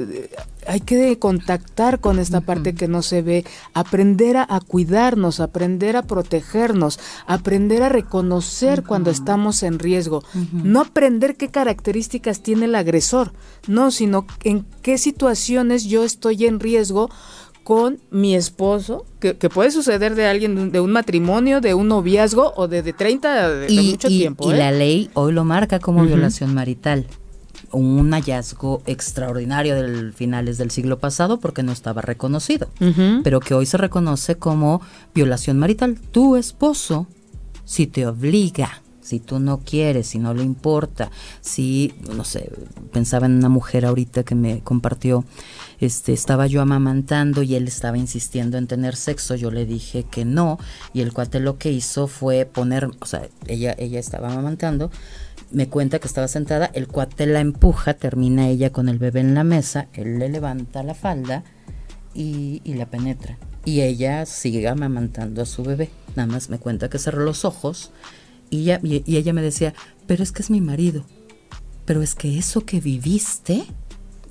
[0.67, 6.03] hay que contactar con esta parte que no se ve, aprender a, cuidarnos, aprender a
[6.03, 13.33] protegernos, aprender a reconocer cuando estamos en riesgo, no aprender qué características tiene el agresor,
[13.67, 17.09] no, sino en qué situaciones yo estoy en riesgo
[17.63, 22.67] con mi esposo, que, puede suceder de alguien, de un matrimonio, de un noviazgo o
[22.67, 24.51] de, de 30, de, mucho tiempo.
[24.51, 24.59] Y ¿eh?
[24.59, 27.07] la ley hoy lo marca como violación marital
[27.71, 32.69] un hallazgo extraordinario del finales del siglo pasado porque no estaba reconocido,
[33.23, 34.83] pero que hoy se reconoce como
[35.15, 35.99] violación marital.
[36.11, 37.07] Tu esposo,
[37.65, 41.11] si te obliga, si tú no quieres, si no le importa,
[41.41, 42.51] si, no sé,
[42.93, 45.25] pensaba en una mujer ahorita que me compartió,
[45.81, 50.25] este, estaba yo amamantando y él estaba insistiendo en tener sexo, yo le dije que
[50.25, 50.59] no,
[50.95, 54.91] y el cuate lo que hizo fue poner, o sea, ella, ella estaba amamantando,
[55.51, 59.35] me cuenta que estaba sentada, el cuate la empuja, termina ella con el bebé en
[59.35, 61.45] la mesa, él le levanta la falda
[62.15, 63.37] y, la penetra.
[63.65, 65.91] Y ella sigue amamantando a su bebé.
[66.17, 67.93] Nada más me cuenta que cerró los ojos
[68.53, 69.75] y ella, y, ella me decía,
[70.07, 71.05] pero es que es mi marido.
[71.87, 73.65] Pero es que eso que viviste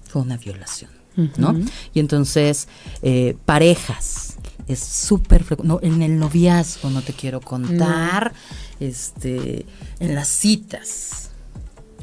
[0.08, 0.92] fue una violación,
[1.38, 1.60] ¿no?
[1.94, 2.68] Y entonces,
[3.02, 8.34] eh, parejas, es súper no, en el noviazgo no te quiero contar,
[8.80, 9.66] este,
[10.00, 11.32] en las citas.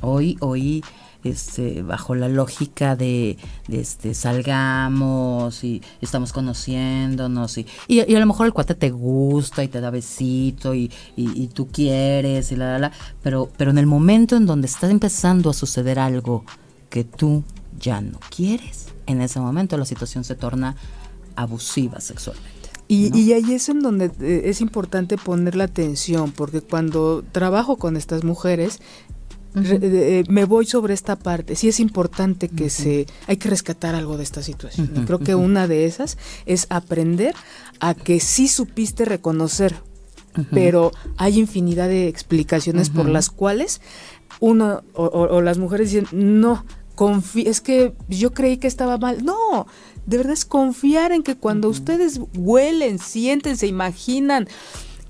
[0.00, 0.84] Hoy, hoy,
[1.28, 3.38] este, bajo la lógica de,
[3.68, 9.68] este, salgamos y estamos conociéndonos y, y, a lo mejor el cuate te gusta y
[9.68, 13.86] te da besito y, y, tú quieres y la, la, la, pero, pero en el
[13.86, 16.44] momento en donde está empezando a suceder algo
[16.90, 17.42] que tú
[17.78, 20.76] ya no quieres, en ese momento la situación se torna
[21.36, 22.58] abusiva sexualmente.
[22.90, 27.98] Y, ahí es en donde eh, es importante poner la atención, porque cuando trabajo con
[27.98, 28.80] estas mujeres,
[29.54, 31.56] eh, me voy sobre esta parte.
[31.56, 34.88] Sí es importante que se, hay que rescatar algo de esta situación.
[35.06, 37.34] creo que una de esas es aprender
[37.80, 39.74] a que sí supiste reconocer,
[40.50, 43.80] pero hay infinidad de explicaciones por las cuales
[44.40, 46.64] uno o, las mujeres dicen, no,
[47.34, 49.24] es que yo creí que estaba mal.
[49.24, 49.66] No,
[50.06, 54.48] de verdad es confiar en que cuando ustedes huelen, sienten, se imaginan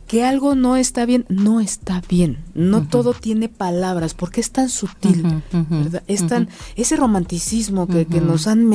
[0.09, 2.38] que algo no está bien, no está bien.
[2.55, 6.03] No todo tiene palabras, porque es tan sutil, ¿verdad?
[6.09, 8.68] Es tan, ese romanticismo que, nos han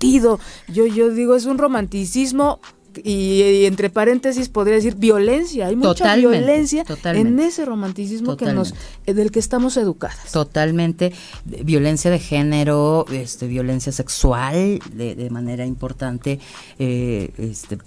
[0.00, 0.40] pervertido.
[0.68, 2.60] Yo, yo digo, es un romanticismo
[3.04, 5.68] y, entre paréntesis podría decir violencia.
[5.68, 8.74] Hay mucha violencia en ese romanticismo que nos,
[9.06, 10.32] del que estamos educadas.
[10.32, 11.12] Totalmente.
[11.44, 16.40] Violencia de género, este, violencia sexual de, de manera importante.
[16.78, 17.78] Eh, este,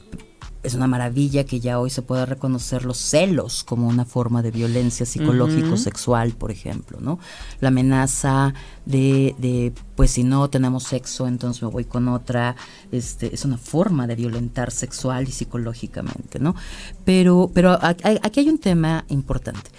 [0.64, 4.52] es una maravilla que ya hoy se pueda reconocer los celos como una forma de
[4.52, 7.20] violencia psicológico-sexual, por ejemplo, ¿no?
[7.60, 8.54] La amenaza
[8.86, 12.56] de, de, pues si no tenemos sexo, entonces me voy con otra,
[12.92, 16.56] este, es una forma de violentar sexual y psicológicamente, ¿no?
[17.04, 19.70] Pero, pero aquí hay un tema importante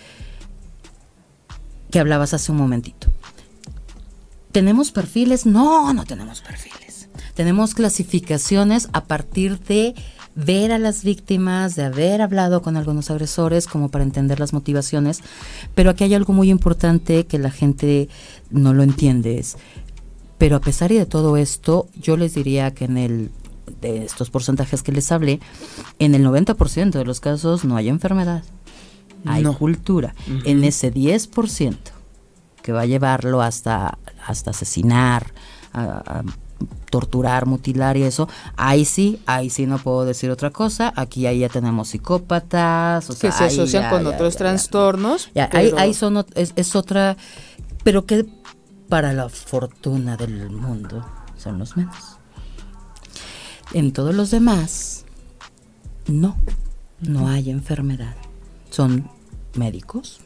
[1.90, 3.06] que hablabas hace un momentito.
[4.52, 5.46] ¿Tenemos perfiles?
[5.46, 7.08] No, no tenemos perfiles.
[7.34, 9.94] Tenemos clasificaciones a partir de
[10.34, 15.20] ver a las víctimas, de haber hablado con algunos agresores como para entender las motivaciones,
[15.74, 18.08] pero aquí hay algo muy importante que la gente
[18.50, 19.38] no lo entiende.
[19.38, 19.56] Es,
[20.38, 23.30] pero a pesar de todo esto, yo les diría que en el
[23.80, 25.40] de estos porcentajes que les hablé,
[25.98, 28.42] en el 90% de los casos no hay enfermedad,
[29.24, 30.14] hay cultura.
[30.44, 31.76] En ese 10%
[32.62, 35.32] que va a llevarlo hasta, hasta asesinar,
[35.72, 36.22] a,
[36.94, 40.92] torturar, mutilar y eso, ahí sí, ahí sí no puedo decir otra cosa.
[40.94, 45.28] Aquí ahí ya tenemos psicópatas, que se asocian con otros trastornos.
[45.34, 47.16] ahí, son, es, otra,
[47.82, 48.24] pero que
[48.88, 51.04] para la fortuna del mundo
[51.36, 51.96] son los menos.
[53.72, 55.04] En todos los demás,
[56.06, 56.36] no,
[57.00, 58.14] no hay enfermedad.
[58.70, 59.10] Son
[59.56, 60.20] médicos,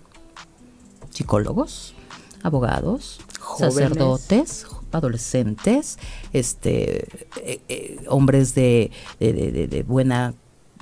[1.08, 1.94] psicólogos,
[2.42, 3.20] abogados,
[3.56, 5.98] sacerdotes, adolescentes,
[6.32, 7.08] este,
[7.42, 10.34] eh, eh, hombres de, de, buena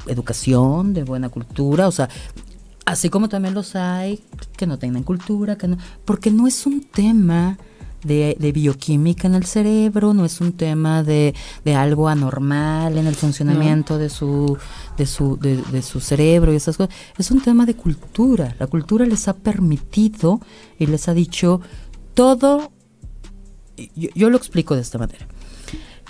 [0.06, 2.08] educación, de buena cultura, o sea,
[2.84, 4.20] así como también los hay
[4.56, 7.58] que no tienen cultura, que no, porque no es un tema
[8.06, 13.14] de, bioquímica en el cerebro, no es un tema de, de algo anormal en el
[13.14, 14.56] funcionamiento de su
[14.96, 18.54] de su de, de, su cerebro y esas cosas, es un tema de cultura.
[18.58, 20.40] La cultura les ha permitido
[20.78, 21.60] y les ha dicho
[22.14, 22.70] todo
[23.94, 25.26] yo, lo explico de esta manera.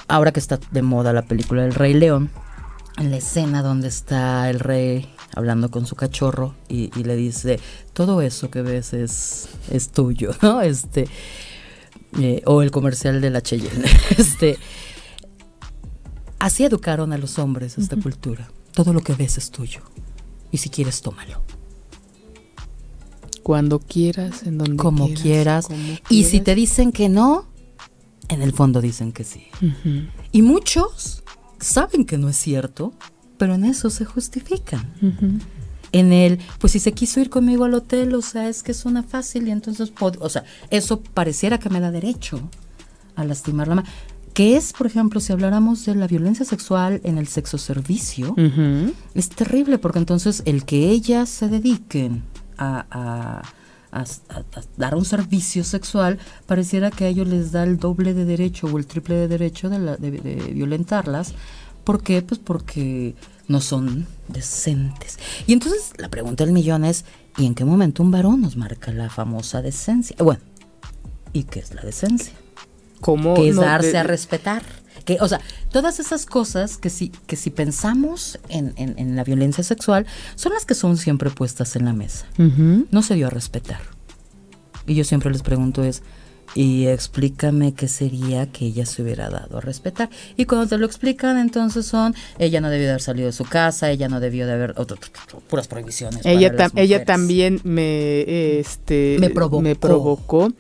[0.09, 2.31] Ahora que está de moda la película El Rey León,
[2.99, 7.61] en la escena donde está el rey hablando con su cachorro y, le dice,
[7.93, 10.63] todo eso que ves es, es tuyo, ¿no?
[10.63, 11.07] Este,
[12.19, 13.85] eh, o el comercial de la Cheyenne.
[14.17, 14.59] Este,
[16.39, 18.49] así educaron a los hombres esta cultura.
[18.73, 19.81] Todo lo que ves es tuyo.
[20.51, 21.43] Y si quieres, tómalo.
[23.43, 25.69] Cuando quieras, en donde como quieras.
[26.09, 27.47] Y si te dicen que no,
[28.29, 29.47] en el fondo dicen que sí.
[30.33, 31.23] Y muchos
[31.61, 32.93] saben que no es cierto,
[33.39, 34.93] pero en eso se justifican.
[35.93, 39.03] En el, pues si se quiso ir conmigo al hotel, o sea, es que suena
[39.03, 42.41] fácil y entonces, o sea, eso pareciera que me da derecho
[43.15, 43.89] a lastimar la mano.
[44.35, 48.35] Que es, por ejemplo, si habláramos de la violencia sexual en el sexo servicio,
[49.15, 52.23] es terrible porque entonces el que ellas se dediquen
[52.59, 53.43] a a,
[54.77, 58.79] dar un servicio sexual, pareciera que a ellos les da el doble de derecho o
[58.79, 61.35] el triple de derecho de, de, violentarlas.
[61.85, 62.23] ¿Por qué?
[62.23, 63.15] Pues porque
[63.49, 65.19] no son decentes.
[65.47, 67.05] Y entonces la pregunta del millón es,
[67.39, 70.17] ¿y en qué momento un varón nos marca la famosa decencia?
[70.19, 70.41] Bueno,
[71.33, 72.33] ¿y qué es la decencia?
[73.01, 73.35] ¿Cómo?
[73.35, 74.63] Que es darse a respetar.
[75.21, 75.41] O sea,
[75.71, 80.65] todas esas cosas que si, que si pensamos en, en, la violencia sexual son las
[80.65, 82.27] que son siempre puestas en la mesa.
[82.91, 83.81] No se dio a respetar.
[84.87, 86.03] Y yo siempre les pregunto es,
[86.55, 90.09] y explícame qué sería que ella se hubiera dado a respetar.
[90.37, 93.45] Y cuando te lo explican, entonces son, ella no debió de haber salido de su
[93.45, 94.75] casa, ella no debió de haber,
[95.49, 96.25] puras prohibiciones.
[96.25, 99.63] Ella, ella también me, este, me provocó.
[99.63, 100.53] Me provocó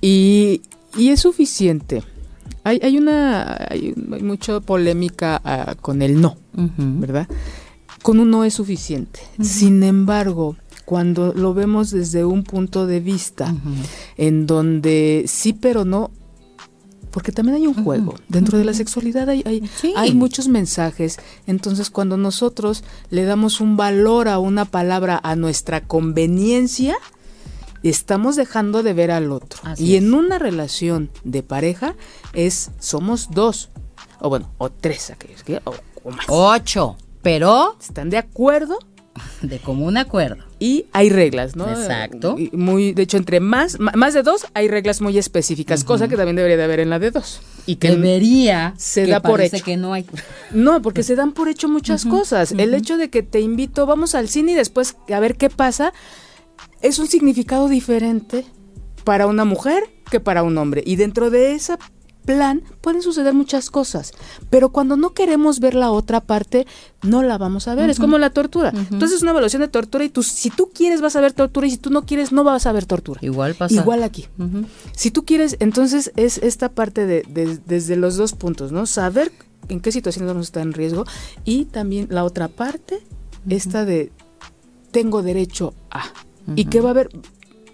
[0.00, 0.62] y,
[0.96, 2.02] y es suficiente.
[2.66, 7.28] Hay, hay una hay, mucha polémica ah, con el no, ¿verdad?
[8.02, 9.20] Con un no es suficiente.
[9.40, 13.54] Sin embargo, cuando lo vemos desde un punto de vista
[14.16, 16.10] en donde sí pero no,
[17.12, 18.16] porque también hay un juego.
[18.28, 19.62] Dentro de la sexualidad hay, hay,
[19.94, 21.18] hay, muchos mensajes.
[21.46, 26.96] Entonces, cuando nosotros le damos un valor a una palabra a nuestra conveniencia,
[27.88, 29.60] estamos dejando de ver al otro.
[29.76, 31.94] y en una relación de pareja
[32.32, 33.70] es somos dos,
[34.20, 36.26] o bueno, o tres aquellos, o, más.
[36.28, 37.76] Ocho, pero...
[37.80, 38.78] ¿Están de acuerdo?
[39.42, 40.44] De común acuerdo.
[40.58, 41.68] Y hay reglas, ¿no?
[41.68, 42.36] Exacto.
[42.52, 46.36] muy, de hecho, entre más, más de dos hay reglas muy específicas, cosa que también
[46.36, 47.40] debería de haber en la de dos.
[47.66, 49.62] Y que debería se da por hecho.
[49.64, 50.06] que no hay.
[50.52, 52.52] No, porque se dan por hecho muchas cosas.
[52.52, 55.92] El hecho de que te invito, vamos al cine y después a ver qué pasa,
[56.82, 58.46] es un significado diferente
[59.04, 60.82] para una mujer que para un hombre.
[60.86, 61.78] Y dentro de esa
[62.26, 64.12] plan pueden suceder muchas cosas,
[64.50, 66.66] pero cuando no queremos ver la otra parte,
[67.02, 67.88] no la vamos a ver.
[67.88, 68.72] Es como la tortura.
[68.74, 71.66] Entonces es una evaluación de tortura y tú, si tú quieres vas a ver tortura
[71.66, 73.20] y si tú no quieres no vas a ver tortura.
[73.22, 73.74] Igual pasa.
[73.74, 74.26] Igual aquí.
[74.92, 77.22] Si tú quieres, entonces es esta parte de,
[77.64, 78.86] desde los dos puntos, ¿no?
[78.86, 79.32] Saber
[79.68, 81.04] en qué situación nos está en riesgo
[81.44, 83.02] y también la otra parte,
[83.48, 84.10] esta de
[84.90, 86.04] tengo derecho a.
[86.54, 87.10] Y que va a haber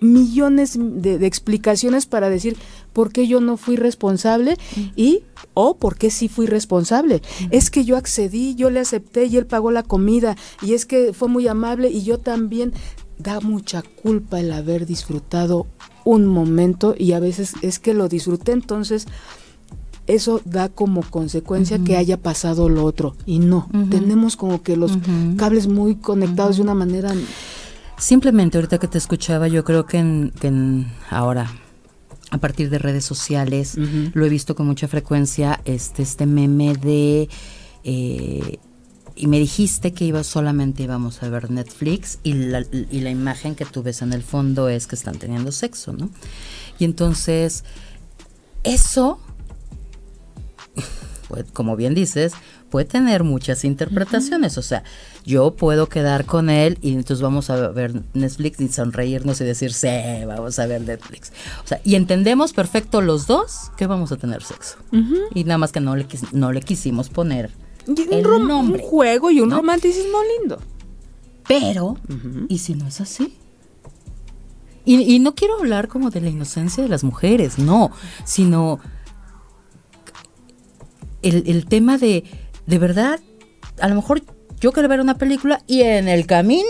[0.03, 2.57] millones de, explicaciones para decir
[2.93, 4.57] por qué yo no fui responsable
[4.97, 5.23] y
[5.55, 7.23] o por qué sí fui responsable.
[7.51, 11.13] Es que yo accedí, yo le acepté y él pagó la comida y es que
[11.13, 12.73] fue muy amable y yo también.
[13.19, 15.67] Da mucha culpa el haber disfrutado
[16.05, 19.07] un momento y a veces es que lo disfruté entonces
[20.09, 24.99] eso da como consecuencia que haya pasado lo otro y no, tenemos como que los
[25.37, 27.13] cables muy conectados de una manera
[28.03, 31.49] Simplemente ahorita que te escuchaba, yo creo que en, ahora,
[32.33, 37.29] a partir de redes sociales, lo he visto con mucha frecuencia, este, este meme de...
[37.85, 38.59] Eh,
[39.15, 43.55] y me dijiste que iba solamente íbamos a ver Netflix y la, y la imagen
[43.55, 46.11] que tú ves en el fondo es que están teniendo sexo, ¿no?
[46.81, 47.63] Y entonces,
[48.65, 49.21] eso,
[51.29, 52.33] pues, como bien dices,
[52.73, 54.57] puede tener muchas interpretaciones.
[54.57, 54.83] O sea,
[55.27, 59.75] yo puedo quedar con él y entonces vamos a ver Netflix y sonreírnos y decir,
[59.75, 59.89] sí,
[60.27, 61.33] vamos a ver Netflix.
[61.63, 64.79] O sea, y entendemos perfecto los dos que vamos a tener sexo.
[65.35, 67.51] Y nada más que no le, no le quisimos poner
[67.87, 68.83] el nombre.
[68.83, 70.59] Un juego y un romanticismo lindo.
[71.47, 71.99] Pero,
[72.49, 73.37] ¿y si no es así?
[74.87, 77.93] Y, y, no quiero hablar como de la inocencia de las mujeres, no,
[78.25, 78.81] sino
[81.21, 82.25] el, el tema de
[82.67, 83.21] de verdad,
[83.81, 84.23] a lo mejor
[84.61, 86.69] yo quiero ver una película y en el camino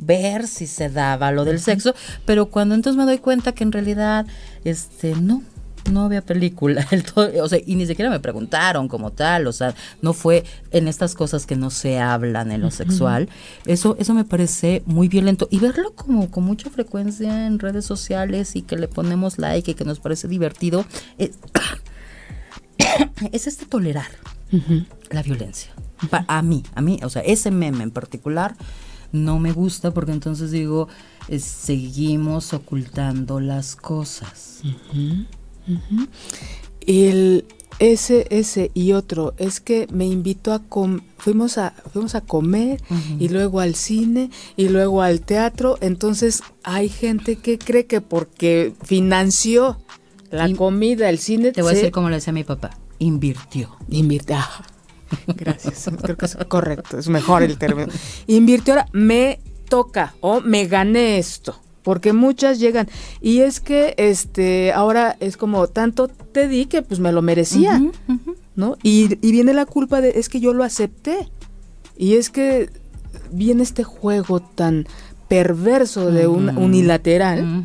[0.00, 3.72] ver si se daba lo del sexo, pero cuando entonces me doy cuenta que en
[3.72, 4.26] realidad,
[4.64, 5.42] este, no,
[5.90, 6.86] no había película,
[7.16, 11.14] o sea, y ni siquiera me preguntaron como tal, o sea, no fue en estas
[11.14, 13.28] cosas que no se hablan en lo sexual,
[13.66, 18.56] eso, eso me parece muy violento, y verlo como con mucha frecuencia en redes sociales
[18.56, 20.84] y que le ponemos like y que nos parece divertido,
[21.18, 21.32] es,
[23.32, 24.08] es este tolerar
[25.10, 25.72] la violencia.
[26.26, 28.56] a mí, a mí, o sea, ese meme en particular
[29.12, 30.88] no me gusta porque entonces digo,
[31.38, 34.62] seguimos ocultando las cosas.
[36.80, 37.44] El
[37.78, 40.62] ese, ese y otro es que me invitó a
[41.16, 42.80] fuimos a fuimos a comer
[43.18, 48.72] y luego al cine y luego al teatro, entonces hay gente que cree que porque
[48.84, 49.78] financió
[50.30, 53.76] la comida, el cine, te voy a decir como le decía mi papá invirtió.
[53.88, 54.36] Invirtió.
[54.36, 54.64] Ah,
[55.26, 55.90] gracias.
[56.00, 56.98] Creo que es correcto.
[56.98, 57.92] Es mejor el término.
[58.26, 61.56] Invirtió ahora me toca o me gané esto.
[61.82, 62.88] Porque muchas llegan.
[63.20, 67.82] Y es que este ahora es como tanto te di que pues me lo merecía.
[68.54, 68.76] ¿No?
[68.82, 71.28] Y, viene la culpa de es que yo lo acepté.
[71.96, 72.70] Y es que
[73.32, 74.86] viene este juego tan
[75.28, 77.64] perverso de un unilateral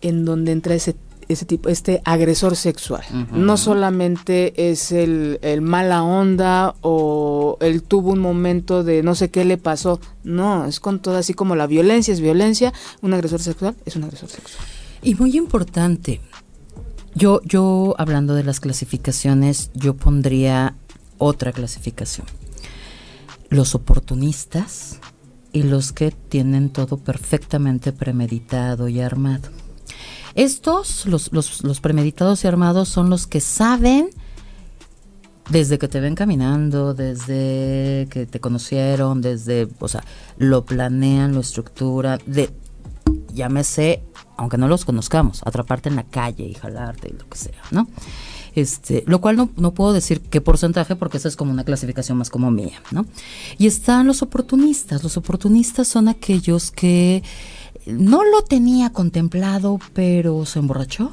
[0.00, 0.94] en donde entra ese
[1.28, 3.02] ese tipo, este agresor sexual.
[3.32, 9.30] No solamente es el, el, mala onda o él tuvo un momento de no sé
[9.30, 10.00] qué le pasó.
[10.22, 12.72] No, es con todo así como la violencia es violencia,
[13.02, 14.64] un agresor sexual es un agresor sexual.
[15.02, 16.20] Y muy importante,
[17.14, 20.74] yo, yo hablando de las clasificaciones, yo pondría
[21.18, 22.26] otra clasificación.
[23.50, 24.98] Los oportunistas
[25.52, 29.50] y los que tienen todo perfectamente premeditado y armado.
[30.34, 34.10] Estos, los, los, premeditados y armados, son los que saben
[35.48, 40.02] desde que te ven caminando, desde que te conocieron, desde, o sea,
[40.38, 42.50] lo planean, lo estructuran, de,
[43.32, 44.02] llámese,
[44.36, 47.86] aunque no los conozcamos, atraparte en la calle y jalarte y lo que sea, ¿no?
[48.54, 52.18] Este, lo cual no, no puedo decir qué porcentaje porque esa es como una clasificación
[52.18, 53.04] más como mía, ¿no?
[53.58, 55.02] Y están los oportunistas.
[55.02, 57.24] Los oportunistas son aquellos que
[57.86, 61.12] no lo tenía contemplado, pero se emborrachó.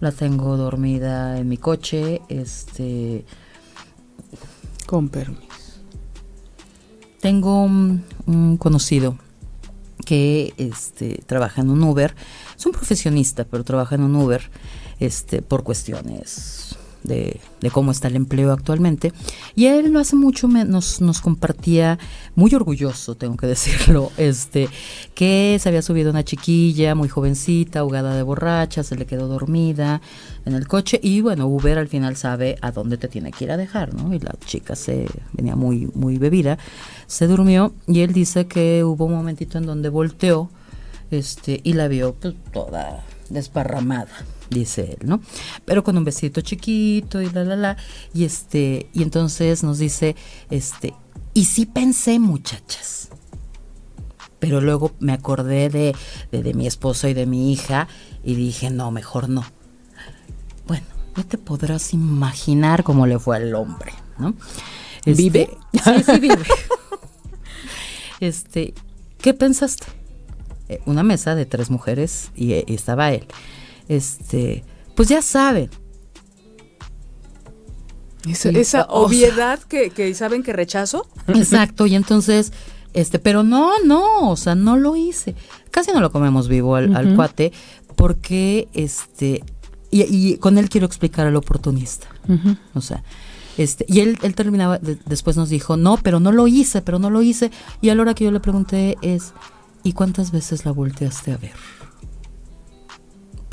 [0.00, 3.24] La tengo dormida en mi coche, este...
[4.86, 5.42] Con permiso.
[7.20, 8.04] Tengo un,
[8.58, 9.16] conocido
[10.04, 12.14] que este, trabaja en un Uber.
[12.56, 14.50] Es un profesionista, pero trabaja en un Uber
[15.00, 17.40] este, por cuestiones de,
[17.72, 19.12] cómo está el empleo actualmente.
[19.54, 21.98] Y él no hace mucho nos, nos compartía,
[22.34, 24.68] muy orgulloso, tengo que decirlo, este,
[25.14, 30.00] que se había subido una chiquilla muy jovencita, ahogada de borracha, se le quedó dormida
[30.44, 33.52] en el coche y bueno, Uber al final sabe a dónde te tiene que ir
[33.52, 34.12] a dejar, ¿no?
[34.12, 36.58] Y la chica se venía muy, muy bebida,
[37.06, 40.50] se durmió y él dice que hubo un momentito en donde volteó
[41.10, 44.08] este, y la vio pues, toda desparramada
[44.50, 45.20] dice él, ¿no?
[45.64, 47.76] Pero con un vestido chiquito y la la la
[48.12, 50.16] y este y entonces nos dice,
[50.50, 50.94] este,
[51.32, 53.08] y sí pensé, muchachas.
[54.38, 55.96] Pero luego me acordé de,
[56.30, 57.88] de, mi esposo y de mi hija
[58.22, 59.42] y dije, no, mejor no.
[60.66, 60.84] Bueno,
[61.16, 64.34] ya te podrás imaginar cómo le fue al hombre, ¿no?
[65.06, 65.48] ¿Vive?
[65.72, 66.44] Este, sí, sí vive.
[68.20, 68.74] este,
[69.18, 69.86] ¿qué pensaste?
[70.68, 73.26] Eh, una mesa de tres mujeres y, y estaba él
[73.88, 74.64] este,
[74.94, 75.70] pues ya saben.
[78.26, 81.06] esa obviedad que, saben que rechazo.
[81.28, 82.52] Exacto, y entonces,
[82.92, 85.34] este, pero no, no, o sea, no lo hice.
[85.70, 87.52] Casi no lo comemos vivo al, cuate,
[87.96, 89.42] porque este,
[89.90, 92.08] y, con él quiero explicar al oportunista.
[92.74, 93.02] O sea,
[93.56, 97.10] este, y él, él terminaba, después nos dijo, no, pero no lo hice, pero no
[97.10, 97.50] lo hice.
[97.80, 99.32] Y a la hora que yo le pregunté es,
[99.82, 101.52] ¿y cuántas veces la volteaste a ver?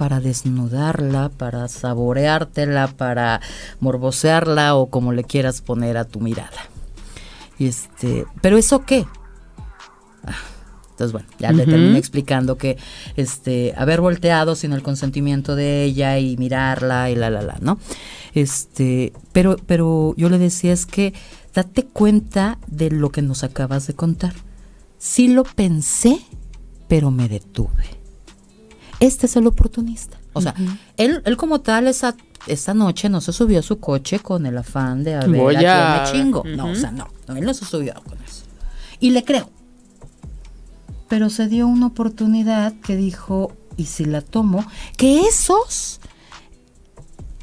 [0.01, 3.39] Para desnudarla, para saboreártela, para
[3.81, 6.71] morbosearla o como le quieras poner a tu mirada.
[7.59, 9.05] Y este, pero eso qué?
[10.25, 10.33] Ah,
[10.89, 12.79] entonces bueno, ya le terminé explicando que
[13.15, 17.77] este haber volteado sin el consentimiento de ella y mirarla y la la la, ¿no?
[18.33, 21.13] Este, pero pero yo le decía es que
[21.53, 24.33] date cuenta de lo que nos acabas de contar.
[24.97, 26.19] Sí lo pensé,
[26.87, 28.00] pero me detuve
[29.01, 30.17] este es el oportunista.
[30.33, 30.55] O sea,
[30.95, 32.15] él, él como tal esa,
[32.47, 36.05] esta noche no se subió a su coche con el afán de a ver a
[36.05, 36.43] me chingo.
[36.45, 38.43] No, o sea, no, él no se subió con eso.
[38.99, 39.49] Y le creo.
[41.09, 44.63] Pero se dio una oportunidad que dijo, ¿y si la tomo?
[44.97, 45.99] Que esos,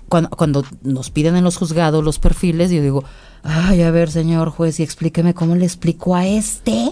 [0.09, 3.04] cuando, cuando nos piden en los juzgados los perfiles, yo digo,
[3.43, 6.91] ay, a ver, señor juez, y explíqueme cómo le explico a este,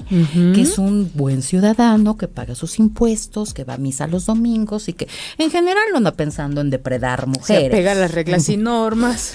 [0.55, 4.88] que es un buen ciudadano, que paga sus impuestos, que va a misa los domingos
[4.88, 7.64] y que en general no anda pensando en depredar mujeres.
[7.64, 9.34] Se pega las reglas y normas.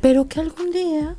[0.00, 1.16] Pero que algún día,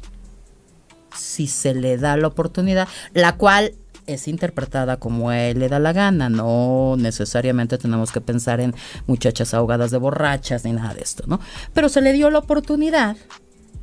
[1.15, 3.73] si se le da la oportunidad, la cual
[4.07, 8.73] es interpretada como él le da la gana, no necesariamente tenemos que pensar en
[9.05, 11.39] muchachas ahogadas de borrachas ni nada de esto, ¿no?
[11.73, 13.17] Pero se le dio la oportunidad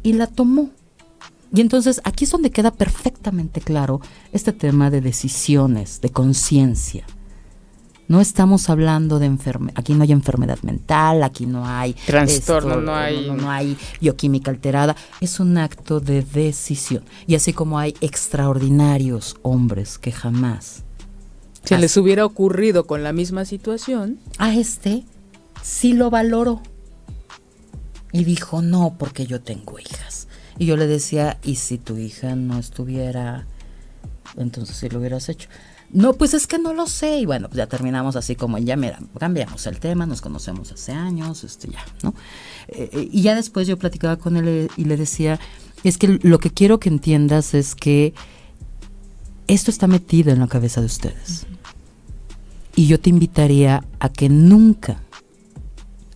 [0.03, 0.71] y la tomó.
[1.55, 4.01] Y entonces aquí es donde queda perfectamente claro
[4.33, 7.05] este tema de decisiones, de conciencia.
[8.09, 12.95] No estamos hablando de enfermedad, aquí no hay enfermedad mental, aquí no hay trastorno, no
[12.95, 17.03] hay no, hay bioquímica alterada, es un acto de decisión.
[17.27, 20.85] Y así como hay extraordinarios hombres que jamás
[21.65, 25.05] se les hubiera ocurrido con la misma situación, a este
[25.63, 26.63] sí lo valoró
[28.13, 30.16] y dijo, "No, porque yo tengo hijas."
[30.59, 33.47] Y yo le decía, ¿y si tu hija no estuviera,
[34.37, 35.49] entonces si lo hubieras hecho?
[35.91, 37.21] No, pues es que no lo sé.
[37.21, 40.93] Y bueno, pues ya terminamos así como, ya mira, cambiamos el tema, nos conocemos hace
[40.93, 42.15] años, este ya, ¿no?
[42.69, 45.39] Eh, eh, y ya después yo platicaba con él eh, y le decía,
[45.85, 48.15] es que lo que quiero que entiendas es que
[49.47, 51.47] esto está metido en la cabeza de ustedes.
[52.75, 55.01] Y yo te invitaría a que nunca,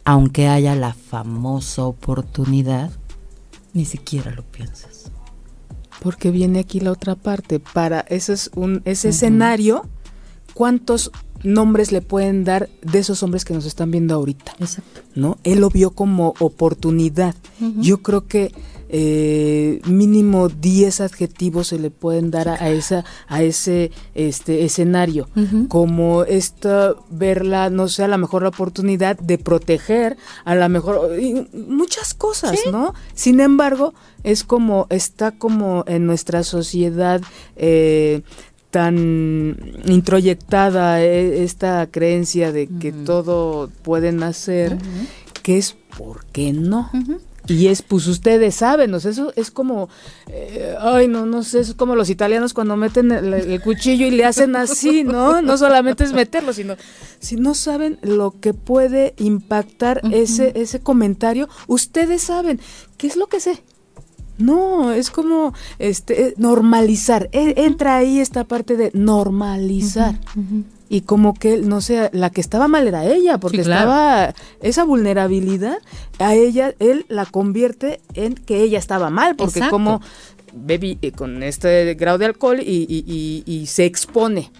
[0.05, 2.91] aunque haya la famosa oportunidad,
[3.73, 5.11] ni siquiera lo piensas.
[6.03, 7.61] Porque viene aquí la otra parte.
[7.61, 9.87] Para ese, es un, ese escenario,
[10.55, 11.11] ¿cuántos
[11.43, 14.53] nombres le pueden dar de esos hombres que nos están viendo ahorita?
[14.59, 15.03] Exacto.
[15.14, 15.39] ¿No?
[15.45, 17.35] Él lo vio como oportunidad.
[17.79, 18.53] Yo creo que
[18.93, 25.28] eh, mínimo 10 adjetivos se le pueden dar a, esa a ese este escenario.
[25.68, 31.11] Como esta verla no sé a lo mejor la oportunidad de proteger a lo mejor
[31.53, 37.20] muchas cosas no sin embargo es como está como en nuestra sociedad
[37.57, 38.22] eh,
[38.70, 44.78] tan introyectada e, esta creencia de que todo pueden hacer
[45.43, 46.91] que es ¿por qué no?
[47.51, 49.89] Y es, pues ustedes saben, o sea, eso es como,
[50.29, 54.25] eh, ay, no, no sé, es como los italianos cuando meten el, cuchillo y le
[54.25, 55.43] hacen así, ¿no?
[55.43, 56.77] No solamente es meterlo, sino,
[57.19, 62.61] si no saben lo que puede impactar ese, ese comentario, ustedes saben,
[62.97, 63.65] ¿qué es lo que sé?
[64.39, 67.29] No, es como este eh, normalizar.
[67.33, 70.19] E, entra ahí esta parte de normalizar
[70.93, 75.78] y como que, no sé, la que estaba mal era ella, porque estaba esa vulnerabilidad,
[76.18, 80.03] a ella, él la convierte en que ella estaba mal, porque como
[80.53, 84.51] bebí eh, con este grado de alcohol y, y, y se expone.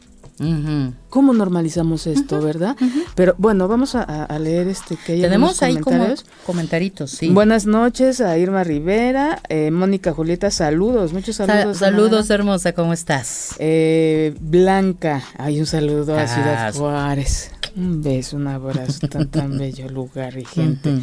[1.11, 2.77] ¿Cómo normalizamos esto, verdad?
[3.15, 6.25] Pero bueno, vamos a, leer este que hay Tenemos ahí comentarios.
[6.47, 7.29] comentaritos, sí.
[7.29, 11.79] Buenas noches a Irma Rivera, eh, Mónica Julieta, saludos, muchos saludos.
[11.79, 13.55] saludos, hermosa, ¿cómo estás?
[13.59, 17.51] Eh, Blanca, hay un saludo a Ciudad Juárez.
[17.77, 20.99] Un beso, un abrazo, tan tan bello lugar y gente.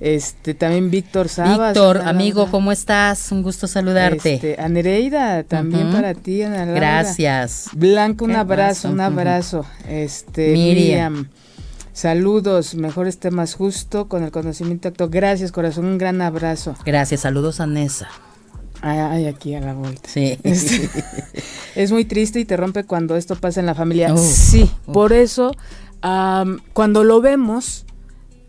[0.00, 1.74] Este, también Víctor Sabas.
[1.74, 3.32] Víctor, amigo, ¿cómo estás?
[3.32, 4.34] Un gusto saludarte.
[4.34, 7.70] Este, a Nereida, también para ti, Ana Gracias.
[7.72, 9.64] Blanca, un abrazo, un abrazo.
[9.88, 11.28] Este, Miriam.
[11.92, 15.10] Saludos, mejores temas justo con el conocimiento acto.
[15.10, 16.74] Gracias, corazón, un gran abrazo.
[16.86, 18.08] Gracias, saludos a Nessa.
[18.80, 20.08] Ay, aquí a la vuelta.
[20.08, 20.38] Sí.
[21.74, 24.14] Es, muy triste y te rompe cuando esto pasa en la familia.
[24.16, 25.52] sí, por eso
[26.72, 27.86] cuando lo vemos,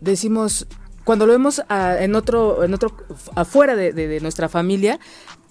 [0.00, 0.66] decimos,
[1.04, 2.96] cuando lo vemos ah, en otro, en otro,
[3.34, 4.98] afuera de, nuestra familia,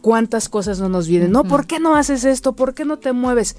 [0.02, 1.32] cuántas cosas no nos vienen.
[1.32, 2.54] No, ¿por qué no haces esto?
[2.54, 3.56] ¿Por qué no te mueves?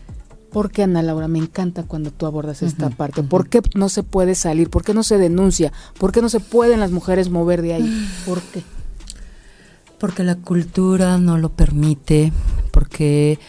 [0.52, 1.26] ¿Por qué, Ana Laura?
[1.26, 3.24] Me encanta cuando tú abordas esta parte.
[3.24, 4.70] ¿Por qué no se puede salir?
[4.70, 5.72] ¿Por qué no se denuncia?
[5.98, 8.08] ¿Por qué no se pueden las mujeres mover de ahí?
[8.24, 8.62] ¿Por qué?
[9.98, 12.32] Porque la cultura no lo permite,
[12.70, 13.40] porque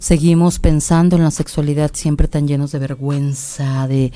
[0.00, 4.10] seguimos pensando en la sexualidad siempre tan llenos de vergüenza, de,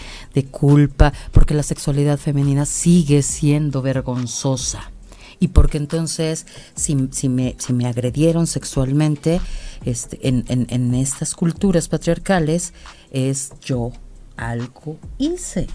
[0.51, 4.91] culpa, porque la sexualidad femenina sigue siendo vergonzosa.
[5.39, 9.41] Y porque entonces, si, si, me, si me agredieron sexualmente
[9.85, 12.73] este, en, en, estas culturas patriarcales,
[13.11, 13.93] es yo
[14.37, 15.67] algo hice.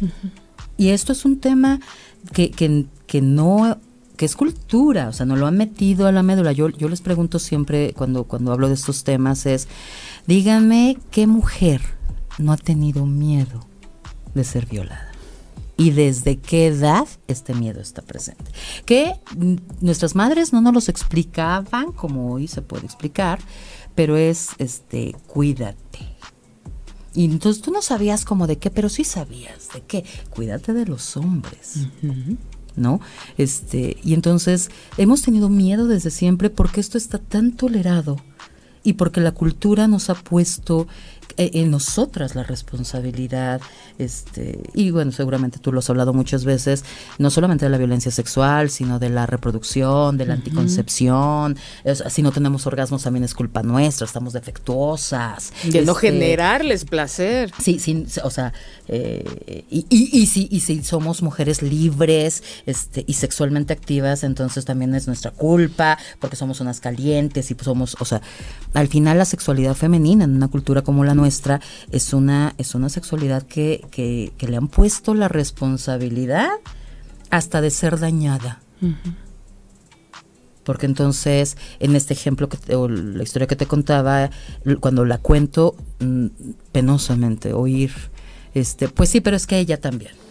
[0.77, 1.79] Y esto es un tema
[2.33, 3.77] que, que, que no
[4.19, 6.51] que es cultura, o sea, no lo han metido a la médula.
[6.51, 9.69] Yo, yo les pregunto siempre cuando, cuando hablo de estos temas es,
[10.27, 11.79] díganme qué mujer
[12.37, 13.65] no ha tenido miedo
[14.35, 15.13] de ser violada
[15.77, 18.51] y desde qué edad este miedo está presente.
[18.83, 19.15] Que
[19.79, 23.39] nuestras madres no nos los explicaban como hoy se puede explicar,
[23.95, 25.99] pero es este cuídate.
[27.13, 30.03] Y entonces tú no sabías como de qué, pero sí sabías de qué.
[30.29, 31.87] Cuídate de los hombres.
[32.75, 32.99] ¿No?
[33.37, 38.17] Este, y entonces hemos tenido miedo desde siempre porque esto está tan tolerado
[38.83, 40.87] y porque la cultura nos ha puesto
[41.39, 43.61] en nosotras la responsabilidad,
[43.97, 46.83] este, y bueno, seguramente tú lo has hablado muchas veces,
[47.17, 51.57] no solamente de la violencia sexual, sino de la reproducción, de la anticoncepción,
[52.09, 55.53] si no tenemos orgasmos también es culpa nuestra, estamos defectuosas.
[55.63, 57.51] De no este, generarles placer.
[57.61, 58.53] Sí, sí, o sea,
[58.87, 64.93] eh, y, y, si, y si somos mujeres libres este, y sexualmente activas, entonces también
[64.95, 68.21] es nuestra culpa, porque somos unas calientes y somos, o sea,
[68.73, 71.28] al final la sexualidad femenina en una cultura como la nuestra,
[71.91, 76.49] es una, es una sexualidad que, que, le han puesto la responsabilidad
[77.29, 78.61] hasta de ser dañada.
[80.63, 84.29] Porque entonces, en este ejemplo, que o la historia que te contaba,
[84.79, 86.27] cuando la cuento, mm,
[86.71, 87.91] penosamente, oír,
[88.53, 90.28] este, pues sí, pero es que ella también.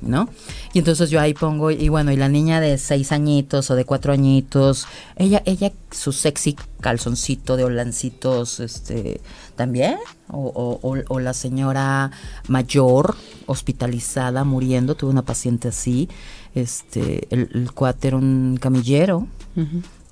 [0.00, 0.28] ¿No?
[0.72, 3.84] Y entonces yo ahí pongo, y bueno, y la niña de seis añitos o de
[3.84, 4.86] cuatro añitos,
[5.16, 9.20] ella, ella, su sexy calzoncito de holancitos, este,
[9.56, 9.96] también,
[10.28, 10.78] o,
[11.08, 12.10] o, la señora
[12.48, 13.14] mayor
[13.46, 16.08] hospitalizada, muriendo, tuve una paciente así,
[16.54, 19.28] este, el, el cuate era un camillero,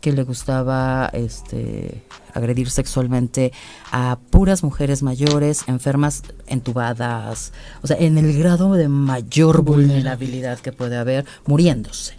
[0.02, 2.02] que le gustaba este
[2.34, 3.52] agredir sexualmente
[3.92, 10.72] a puras mujeres mayores, enfermas, entubadas, o sea, en el grado de mayor vulnerabilidad que
[10.72, 12.14] puede haber, muriéndose.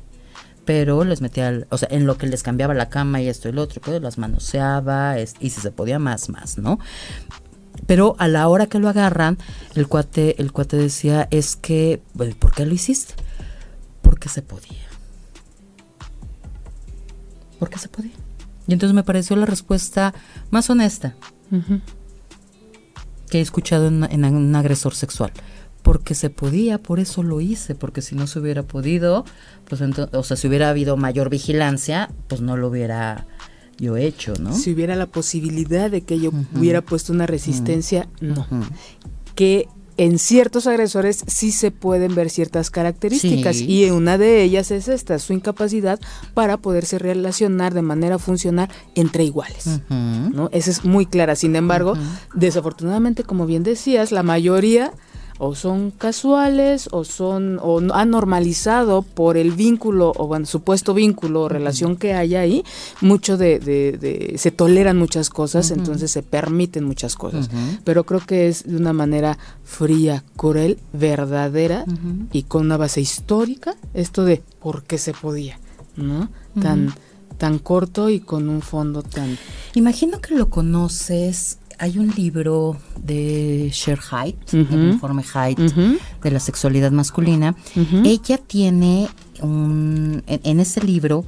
[0.65, 3.51] Pero les metía, o sea, en lo que les cambiaba la cama y esto y
[3.51, 6.79] lo otro, pues las manoseaba, y si se podía más, más, ¿no?
[7.85, 9.37] Pero a la hora que lo agarran,
[9.75, 12.01] el cuate, el cuate decía, es que,
[12.39, 13.15] ¿por qué lo hiciste?
[14.01, 14.82] Porque se podía
[17.63, 18.11] porque se podía.
[18.67, 20.13] Y entonces me pareció la respuesta
[20.51, 21.15] más honesta
[23.29, 25.31] que he escuchado en, un agresor sexual.
[25.81, 29.23] Porque se podía, por eso lo hice, porque si no se hubiera podido,
[29.69, 33.27] pues entonces, o sea, si hubiera habido mayor vigilancia, pues no lo hubiera
[33.77, 34.53] yo hecho, ¿no?
[34.53, 38.45] Si hubiera la posibilidad de que yo hubiera puesto una resistencia, no.
[39.35, 44.87] Que en ciertos agresores sí se pueden ver ciertas características y una de ellas es
[44.87, 45.99] esta, su incapacidad
[46.33, 49.81] para poderse relacionar de manera funcional entre iguales.
[49.89, 50.49] ¿no?
[50.51, 51.35] Esa es muy clara.
[51.35, 51.95] Sin embargo,
[52.33, 54.93] desafortunadamente, como bien decías, la mayoría
[55.43, 61.43] o son casuales o son o han normalizado por el vínculo o bueno, supuesto vínculo
[61.43, 62.63] o relación que hay ahí
[63.01, 67.49] mucho de, de, se toleran muchas cosas entonces se permiten muchas cosas.
[67.83, 71.85] Pero creo que es de una manera fría cruel verdadera
[72.31, 75.59] y con una base histórica esto de por qué se podía
[75.97, 76.29] no
[76.61, 76.93] tan
[77.37, 79.37] tan corto y con un fondo tan
[79.73, 86.39] imagino que lo conoces hay un libro de Cher Height, el informe Height de la
[86.39, 87.55] sexualidad masculina.
[88.03, 89.07] Ella tiene
[89.41, 91.25] un, en, ese libro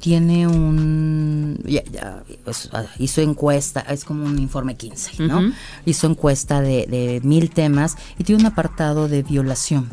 [0.00, 5.52] tiene un ya, ya, pues, ah, hizo encuesta es como un informe 15 no
[5.86, 9.88] hizo encuesta de, de mil temas y tiene un apartado de violación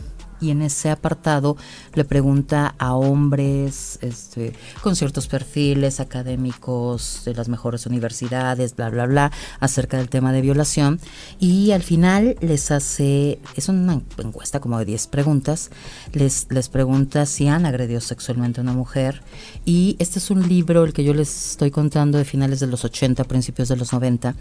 [0.46, 1.58] y en ese apartado
[1.94, 9.06] le pregunta a hombres este, con ciertos perfiles académicos de las mejores universidades, bla, bla,
[9.08, 11.00] bla, acerca del tema de violación.
[11.40, 15.72] Y al final les hace, es una encuesta como de 10 preguntas,
[16.14, 19.24] les, les pregunta si han agredido sexualmente a una mujer.
[19.66, 22.86] Y este es un libro, el que yo les estoy contando de finales de los
[22.86, 24.36] 80, principios de los 90.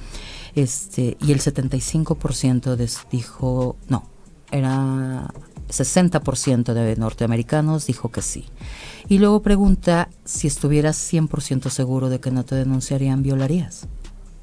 [0.55, 2.77] Este, y el 75%
[3.11, 4.09] dijo, no,
[4.51, 5.29] era
[5.69, 8.47] 60% de norteamericanos dijo que sí.
[9.09, 13.87] Y luego pregunta si estuvieras 100% seguro de que no te denunciarían, violarías.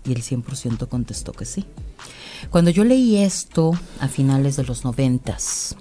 [0.05, 1.65] Y el 100% contestó que sí.
[2.49, 5.75] Cuando yo leí esto a finales de los noventas,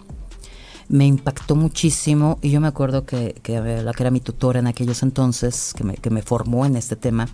[0.88, 3.40] me impactó muchísimo y yo me acuerdo que,
[3.84, 6.96] la que era mi tutora en aquellos entonces, que me, que me formó en este
[6.96, 7.28] tema,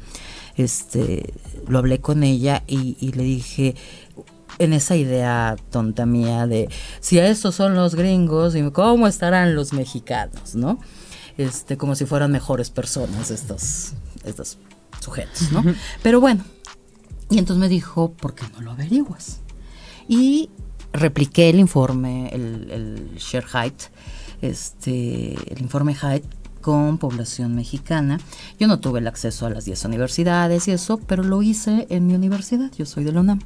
[0.57, 1.33] este,
[1.67, 3.75] lo hablé con ella y le dije,
[4.59, 6.69] en esa idea tonta mía de
[7.01, 10.55] si esos son los gringos, ¿cómo estarán los mexicanos?
[10.55, 10.79] ¿No?
[11.37, 13.93] Este, como si fueran mejores personas estos,
[14.25, 14.59] estos
[15.01, 15.63] sujetos, ¿no?
[16.03, 16.45] Pero bueno,
[17.29, 19.41] y entonces me dijo, ¿por qué no lo averiguas?
[20.09, 20.49] Y
[20.93, 23.83] repliqué el informe, el, el Share Height,
[24.41, 26.25] este, el informe Height
[26.63, 28.19] con población mexicana.
[28.59, 32.07] Yo no tuve el acceso a las 10 universidades y eso, pero lo hice en
[32.07, 33.41] mi universidad, yo soy de la UNAM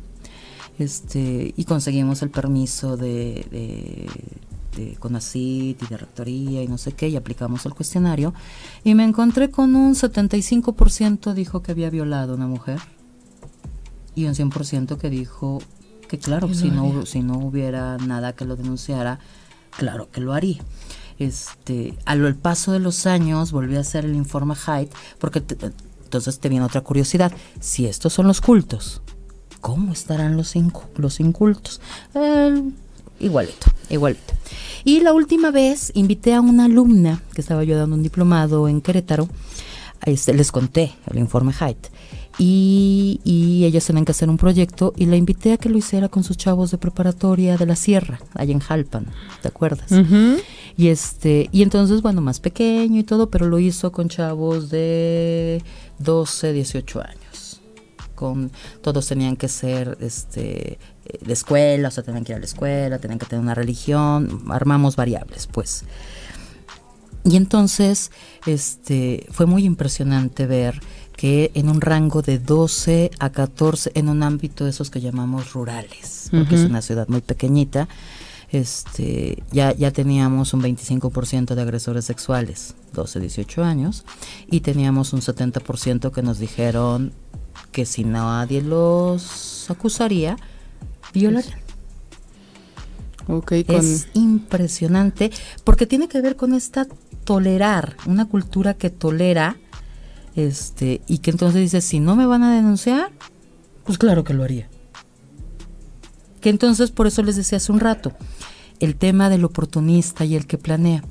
[0.80, 4.08] este, y conseguimos el permiso de, de,
[4.76, 8.32] de CONACIT y de Rectoría y no sé qué, y aplicamos el cuestionario,
[8.82, 12.80] y me encontré con un 75% dijo que había violado a una mujer,
[14.14, 15.60] y un 100% que dijo
[16.08, 19.20] que claro, si no, si no hubiera nada que lo denunciara,
[19.76, 20.60] claro que lo haría.
[21.18, 25.44] Este, al paso de los años volví a hacer el informe Height, porque
[26.02, 29.02] entonces te viene otra curiosidad, si estos son los cultos,
[29.60, 30.54] ¿Cómo estarán los,
[30.96, 31.80] los incultos?
[32.14, 32.62] Eh,
[33.20, 34.34] igualito, igualito.
[34.84, 38.80] Y la última vez invité a una alumna que estaba yo dando un diplomado en
[38.80, 39.28] Querétaro.
[40.06, 41.88] Este, les conté el informe Height.
[42.38, 46.08] Y, y, ellos tenían que hacer un proyecto y la invité a que lo hiciera
[46.08, 49.06] con sus chavos de preparatoria de la sierra, allá en Jalpan,
[49.42, 49.92] ¿te acuerdas?
[50.78, 55.62] Y este, y entonces, bueno, más pequeño y todo, pero lo hizo con chavos de
[55.98, 57.19] 12, 18 años
[58.82, 60.78] todos tenían que ser este
[61.20, 64.44] de escuela, o sea, tenían que ir a la escuela, tenían que tener una religión,
[64.48, 65.84] armamos variables, pues.
[67.24, 68.10] Y entonces,
[68.46, 70.80] este, fue muy impresionante ver
[71.16, 75.52] que en un rango de 12 a 14, en un ámbito de esos que llamamos
[75.52, 77.88] rurales, porque es una ciudad muy pequeñita,
[78.50, 84.04] este, ya, ya teníamos un 25% de agresores sexuales, 12, 18 años,
[84.50, 87.12] y teníamos un 70% que nos dijeron
[87.72, 90.36] que si nadie los acusaría,
[91.12, 91.58] violarían.
[93.28, 95.30] Okay, Es impresionante
[95.62, 96.86] porque tiene que ver con esta
[97.24, 99.56] tolerar, una cultura que tolera,
[100.34, 103.12] este, y que entonces dice, si no me van a denunciar,
[103.84, 104.68] pues claro que lo haría.
[106.40, 108.14] Que entonces, por eso les decía hace un rato,
[108.80, 111.04] el tema del oportunista y el que planea.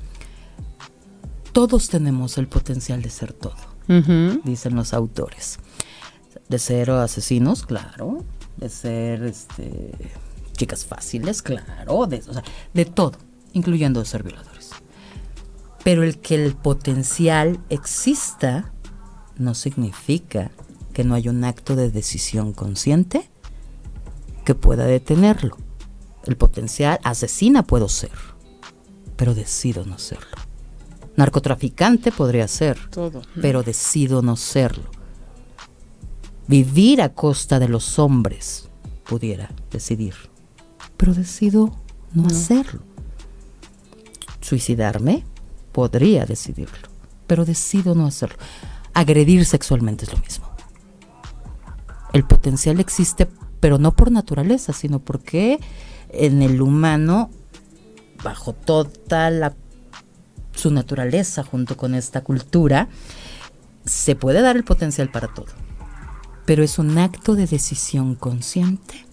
[1.52, 3.56] Todos tenemos el potencial de ser todo,
[4.44, 5.58] dicen los autores
[6.50, 8.24] de ser asesinos, claro,
[8.56, 9.92] de ser este,
[10.56, 12.42] chicas fáciles, claro, de, o sea,
[12.74, 13.16] de todo,
[13.52, 14.70] incluyendo de ser violadores.
[15.84, 18.72] Pero el que el potencial exista
[19.38, 20.50] no significa
[20.92, 23.30] que no haya un acto de decisión consciente
[24.44, 25.56] que pueda detenerlo.
[26.24, 28.10] El potencial asesina puedo ser,
[29.16, 30.36] pero decido no serlo.
[31.14, 33.22] Narcotraficante podría ser, Todo.
[33.40, 34.99] pero decido no serlo
[36.50, 38.68] vivir a costa de los hombres,
[39.04, 40.14] pudiera decidir.
[40.96, 41.76] Pero decido
[42.12, 42.82] no, hacerlo.
[44.40, 45.24] Suicidarme,
[45.70, 46.88] podría decidirlo,
[47.28, 48.36] pero decido no hacerlo.
[48.94, 50.50] Agredir sexualmente es lo mismo.
[52.12, 53.28] El potencial existe,
[53.60, 55.60] pero no por naturaleza, sino porque
[56.08, 57.30] en el humano,
[58.24, 59.54] bajo toda la,
[60.50, 62.88] su naturaleza, junto con esta cultura,
[63.84, 65.69] se puede dar el potencial para todo
[66.46, 69.06] pero es un acto de decisión consciente.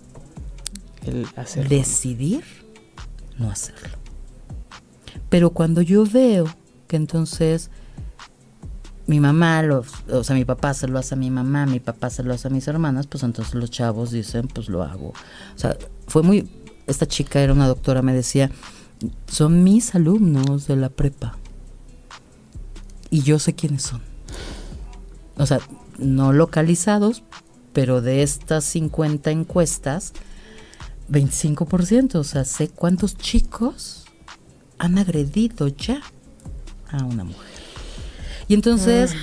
[1.06, 1.26] El
[1.70, 2.44] Decidir
[3.38, 3.98] no hacerlo.
[5.30, 6.46] Pero cuando yo veo
[6.88, 7.70] que entonces
[9.08, 9.64] mi mamá,
[10.12, 12.50] o sea, mi papá se lo hace a mi mamá, mi papá se lo hace
[12.50, 15.10] a mis hermanas, pues entonces los chavos dicen, pues lo hago.
[15.10, 16.50] O sea, fue muy,
[16.88, 18.52] esta chica era una doctora, me decía,
[19.28, 21.38] son mis alumnos de la prepa.
[23.10, 24.02] Y yo sé quiénes son.
[25.38, 25.60] o sea,
[25.98, 27.24] no localizados,
[27.74, 30.14] pero de estas 50 encuestas,
[31.10, 34.06] 25%, o sea, sé cuántos chicos
[34.78, 36.02] han agredido ya
[36.90, 37.48] a una mujer.
[38.48, 39.14] Y entonces,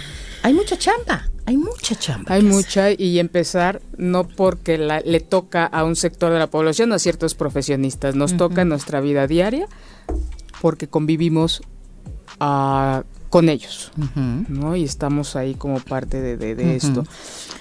[0.42, 2.34] hay mucha chamba, hay mucha chamba.
[2.34, 6.92] Hay mucha y empezar no porque la, le toca a un sector de la población,
[6.92, 9.66] a ciertos profesionistas, nos toca en nuestra vida diaria
[10.60, 11.62] porque convivimos
[12.40, 13.04] ah,
[13.34, 13.90] con ellos,
[14.48, 14.76] ¿no?
[14.76, 17.04] Y estamos ahí como parte de, esto.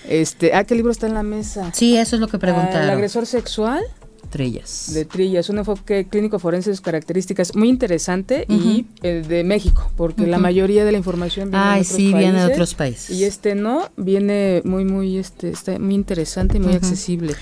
[0.07, 1.71] Este, ah, ¿qué libro está en la mesa?
[1.73, 2.81] Sí, eso es lo que preguntaron.
[2.81, 3.81] Ah, el agresor sexual.
[4.29, 4.91] Trillas.
[4.93, 9.91] De Trillas, un enfoque clínico forense de sus características muy interesante y eh, de México,
[9.97, 13.09] porque la mayoría de la información viene de otros sí, viene de otros países.
[13.09, 17.33] Y este no, viene muy, muy, este, está muy interesante y muy accesible.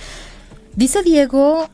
[0.78, 1.70] Dice Diego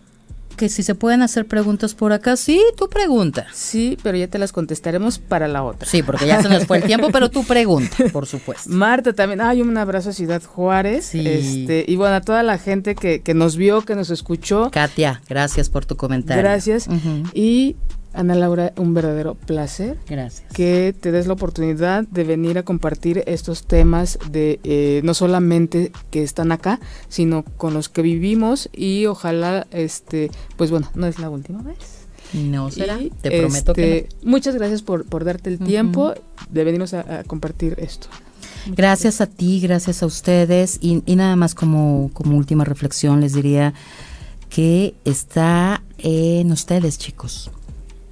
[0.57, 3.47] que si se pueden hacer preguntas por acá, sí, tú pregunta.
[3.53, 5.87] Sí, pero ya te las contestaremos para la otra.
[5.87, 8.69] Sí, porque ya se nos fue el tiempo, pero tú pregunta, por supuesto.
[8.69, 11.05] Marta también, ay, un abrazo a Ciudad Juárez.
[11.05, 11.25] Sí.
[11.25, 14.69] Este, y bueno, a toda la gente que, que nos vio, que nos escuchó.
[14.71, 16.43] Katia, gracias por tu comentario.
[16.43, 16.87] Gracias.
[17.33, 17.77] Y
[18.17, 19.99] Ana Laura, un verdadero placer.
[20.09, 20.51] Gracias.
[20.51, 25.91] Que te des la oportunidad de venir a compartir estos temas de eh, no solamente
[26.09, 31.19] que están acá, sino con los que vivimos y ojalá, este, pues bueno, no es
[31.19, 31.77] la última vez.
[32.33, 36.13] No será, te prometo que este, Muchas gracias por, por darte el tiempo
[36.49, 38.07] de venirnos a, compartir esto.
[38.65, 43.33] gracias a ti, gracias a ustedes y, y nada más como, como última reflexión les
[43.33, 43.75] diría
[44.49, 47.51] que está en ustedes, chicos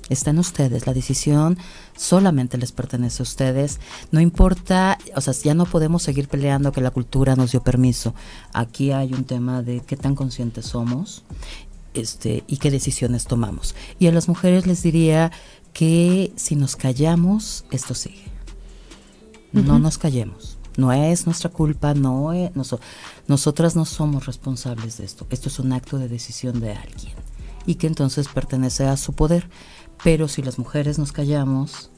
[0.09, 1.57] Está en ustedes, la decisión
[1.97, 3.79] solamente les pertenece a ustedes.
[4.11, 8.13] No importa, o sea, ya no podemos seguir peleando que la cultura nos dio permiso.
[8.53, 11.23] Aquí hay un tema de qué tan conscientes somos
[11.95, 13.75] este, y qué decisiones tomamos.
[13.97, 15.31] Y a las mujeres les diría
[15.73, 18.25] que si nos callamos, esto sigue.
[19.51, 20.57] No nos callemos.
[20.77, 22.51] No es nuestra culpa, no es,
[23.27, 25.25] nosotras no somos responsables de esto.
[25.29, 27.13] Esto es un acto de decisión de alguien
[27.65, 29.49] y que entonces pertenece a su poder.
[30.03, 31.89] Pero si las mujeres nos callamos,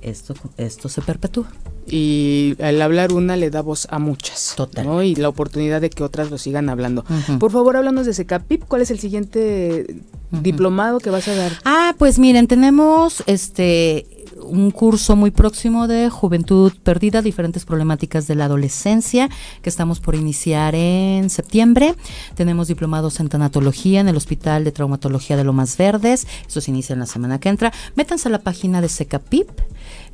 [0.00, 1.48] esto, esto se perpetúa.
[1.86, 4.54] Y al hablar una le da voz a muchas.
[4.56, 5.04] Total.
[5.04, 7.04] Y la oportunidad de que otras lo sigan hablando.
[7.40, 8.64] Por favor, háblanos de Secapip.
[8.68, 11.52] ¿Cuál es el siguiente diplomado que vas a dar?
[11.64, 14.06] Ah, pues miren, tenemos este
[14.40, 19.28] un curso muy próximo de Juventud Perdida, diferentes problemáticas de la adolescencia,
[19.62, 21.94] que estamos por iniciar en septiembre.
[22.34, 26.26] Tenemos diplomados en tanatología en el Hospital de Traumatología de Lomas Verdes.
[26.46, 27.72] Eso se inicia en la semana que entra.
[27.94, 29.48] Métanse a la página de SECAPIP.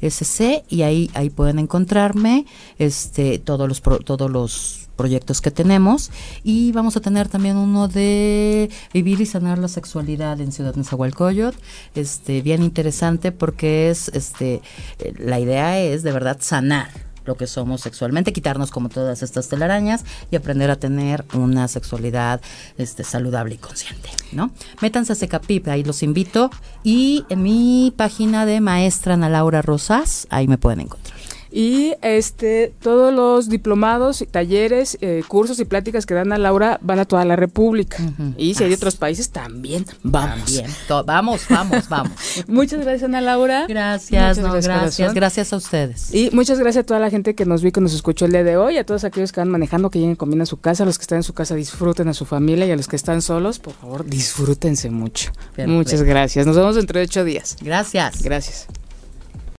[0.01, 2.47] SC y ahí ahí pueden encontrarme
[2.79, 6.11] este todos los todos los proyectos que tenemos
[6.43, 11.59] y vamos a tener también uno de vivir y sanar la sexualidad en Ciudad Nezahualcóyotl,
[11.95, 14.63] este bien interesante porque es este
[14.99, 16.89] eh, la idea es de verdad sanar
[17.25, 22.41] lo que somos sexualmente, quitarnos como todas estas telarañas y aprender a tener una sexualidad
[22.79, 24.51] este, saludable y consciente, ¿no?
[24.81, 26.51] Métanse a Secapip, ahí los invito
[26.83, 31.14] y en mi página de maestra Ana Laura Rosas, ahí me pueden encontrar.
[31.57, 36.99] Y este, todos los diplomados, talleres, eh, cursos y pláticas que dan a Laura van
[36.99, 37.99] a toda la República.
[38.37, 40.61] Y si hay otros países, también vamos.
[41.07, 42.13] vamos, vamos, vamos.
[42.49, 43.67] muchas gracias, Ana Laura.
[43.69, 46.13] Gracias, gracias, gracias, a ustedes.
[46.13, 48.43] Y muchas gracias a toda la gente que nos vio, que nos escuchó el día
[48.43, 50.87] de hoy, a todos aquellos que van manejando, que lleguen comiendo a su casa, a
[50.87, 53.23] los que están en su casa, disfruten a su familia y a los que están
[53.23, 55.31] solos, por favor, disfrútense mucho.
[55.69, 56.47] Muchas gracias.
[56.47, 57.57] Nos vemos dentro de ocho días.
[57.61, 58.23] Gracias.
[58.23, 58.67] Gracias.